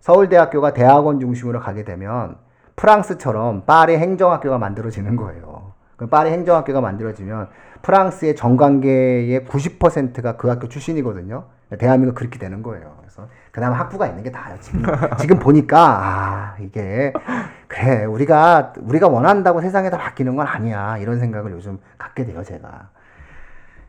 [0.02, 2.38] 서울대학교가 대학원 중심으로 가게 되면,
[2.76, 5.74] 프랑스처럼 파리 행정학교가 만들어지는 거예요.
[5.98, 7.50] 그 파리 행정학교가 만들어지면,
[7.82, 11.46] 프랑스의 정관계의 90%가 그 학교 출신이거든요.
[11.78, 12.95] 대한민국 그렇게 되는 거예요.
[12.99, 14.57] 그래서 그나마 학부가 있는 게 나아요.
[14.59, 14.84] 지금
[15.19, 17.13] 지금 보니까 아 이게
[17.67, 22.89] 그래 우리가 우리가 원한다고 세상에 다 바뀌는 건 아니야 이런 생각을 요즘 갖게 돼요 제가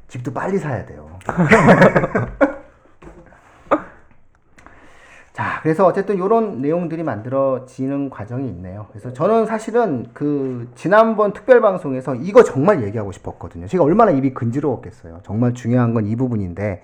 [0.09, 1.19] 집도 빨리 사야 돼요.
[5.33, 8.87] 자, 그래서 어쨌든 이런 내용들이 만들어지는 과정이 있네요.
[8.91, 13.67] 그래서 저는 사실은 그 지난번 특별 방송에서 이거 정말 얘기하고 싶었거든요.
[13.67, 15.21] 제가 얼마나 입이 근지러웠겠어요.
[15.25, 16.83] 정말 중요한 건 이 부분인데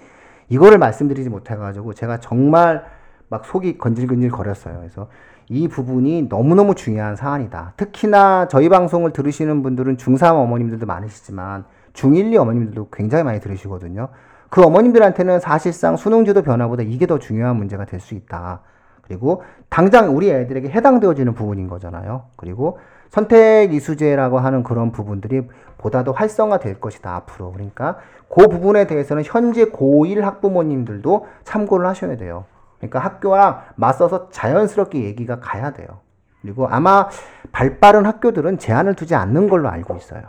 [0.51, 2.84] 이거를 말씀드리지 못해가지고 제가 정말
[3.28, 4.76] 막 속이 건질건질 거렸어요.
[4.78, 5.09] 그래서
[5.48, 7.74] 이 부분이 너무너무 중요한 사안이다.
[7.76, 14.09] 특히나 저희 방송을 들으시는 분들은 중3 어머님들도 많으시지만 중1, 2 어머님들도 굉장히 많이 들으시거든요.
[14.48, 18.61] 그 어머님들한테는 사실상 수능제도 변화보다 이게 더 중요한 문제가 될 수 있다.
[19.03, 22.26] 그리고 당장 우리 애들에게 해당되어지는 부분인 거잖아요.
[22.36, 22.78] 그리고
[23.11, 25.43] 선택 이수제라고 하는 그런 부분들이
[25.79, 27.53] 보다 더 활성화될 것이다 앞으로.
[27.53, 27.99] 그러니까
[28.29, 32.45] 그 부분에 대해서는 현재 고1 학부모님들도 참고를 하셔야 돼요.
[32.79, 35.89] 그러니까 학교와 맞서서 자연스럽게 얘기가 가야 돼요.
[36.41, 37.09] 그리고 아마
[37.53, 40.23] 발빠른 학교들은 제한을 두지 않는 걸로 알고 있어요.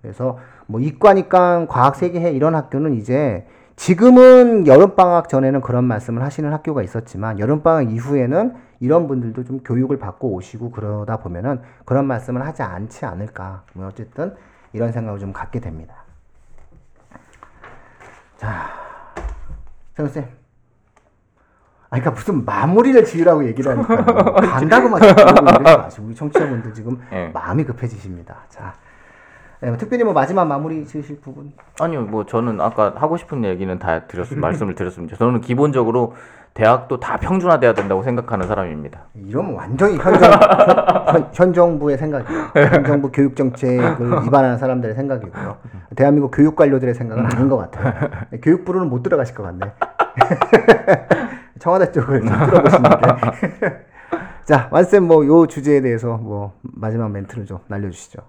[0.00, 6.82] 그래서 뭐 이과니까 과학 세계해 이런 학교는 이제 지금은 여름방학 전에는 그런 말씀을 하시는 학교가
[6.82, 13.06] 있었지만 여름방학 이후에는 이런 분들도 좀 교육을 받고 오시고 그러다 보면은 그런 말씀을 하지 않지
[13.06, 13.62] 않을까.
[13.74, 14.34] 뭐 어쨌든
[14.72, 15.94] 이런 생각을 좀 갖게 됩니다.
[18.36, 18.70] 자,
[19.94, 20.24] 세훈쌤.
[20.24, 20.28] 아,
[21.90, 27.28] 그러니까 무슨 마무리를 지으라고 얘기를 하니까 간다고만 자꾸 그러고 이러지 마시고 우리 청취자분들 지금 예.
[27.28, 28.34] 마음이 급해지십니다.
[28.48, 28.74] 자,
[29.62, 31.52] 네, 뭐 특별히 뭐 마지막 마무리 지으실 부분.
[31.80, 35.16] 아니요, 뭐 저는 아까 하고 싶은 얘기는 다 드렸 말씀을 드렸습니다.
[35.16, 36.14] 저는 기본적으로
[36.54, 39.02] 대학도 다 평준화돼야 된다고 생각하는 사람입니다.
[39.14, 42.50] 이러면 완전히 현, 정, 현, 현 정부의 생각이에요.
[42.54, 45.56] 현 정부 교육 정책을 위반하는 사람들의 생각이고요.
[45.94, 48.10] 대한민국 교육 관료들의 생각은 아닌 것 같아요.
[48.42, 49.72] 교육부로는 못 들어가실 것 같네.
[51.60, 52.28] 청와대 쪽을 게.
[54.44, 58.20] 자, 완쌤 뭐 요 주제에 대해서 뭐 마지막 멘트를 좀 날려주시죠.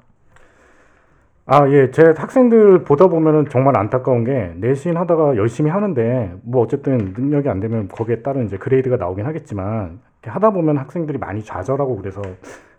[1.46, 1.92] 아, 예.
[1.92, 7.60] 제 학생들 보다 보면은 정말 안타까운 게 내신 하다가 열심히 하는데 뭐 어쨌든 능력이 안
[7.60, 12.22] 되면 거기에 따른 이제 그레이드가 나오긴 하겠지만 이렇게 하다 보면 학생들이 많이 좌절하고 그래서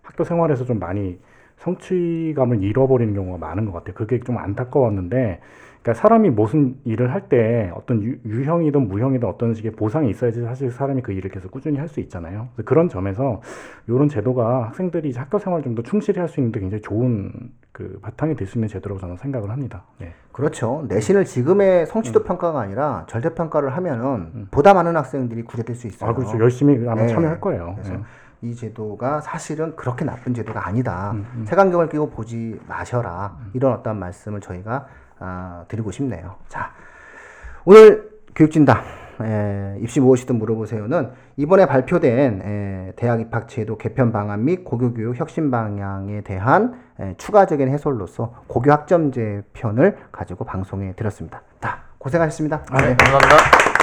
[0.03, 1.19] 학교 생활에서 좀 많이
[1.59, 3.95] 성취감을 잃어버리는 경우가 많은 것 같아요.
[3.95, 5.41] 그게 좀 안타까웠는데
[5.85, 10.71] 그러니까 사람이 무슨 일을 할 때 어떤 유, 유형이든 무형이든 어떤 식의 보상이 있어야지 사실
[10.71, 12.49] 사람이 그 일을 계속 꾸준히 할 수 있잖아요.
[12.55, 13.43] 그래서 그런 점에서
[13.87, 17.31] 이런 제도가 학생들이 학교 생활 좀 더 충실히 할 수 있는데 굉장히 좋은
[17.73, 19.85] 그 바탕이 될 수 있는 제도라고 저는 생각을 합니다.
[19.99, 20.13] 네.
[20.33, 20.85] 그렇죠.
[20.89, 22.25] 내신을 지금의 성취도 음.
[22.25, 26.11] 평가가 아니라 절대 평가를 하면은 보다 많은 학생들이 구제될 수 있어요.
[26.11, 26.39] 아, 그렇죠.
[26.39, 27.09] 열심히 아마 네.
[27.09, 27.75] 참여할 거예요.
[27.77, 28.01] 그래서 네.
[28.43, 31.13] 이 제도가 사실은 그렇게 나쁜 제도가 아니다.
[31.13, 33.37] 음, 색안경을 끼고 보지 마셔라.
[33.55, 34.87] 이런 어떤 말씀을 저희가
[35.19, 36.37] 아, 드리고 싶네요.
[36.49, 36.73] 자,
[37.65, 38.79] 오늘 교육진담
[39.23, 45.51] 에, 입시 무엇이든 물어보세요는 이번에 발표된 에, 대학 입학 제도 개편 방안 및 고교교육 혁신
[45.51, 51.43] 방향에 대한 에, 추가적인 해설로서 고교 학점제 편을 가지고 방송에 드렸습니다.
[51.61, 52.65] 다 고생하셨습니다.
[52.71, 52.97] 아, 네.
[52.97, 53.74] 감사합니다.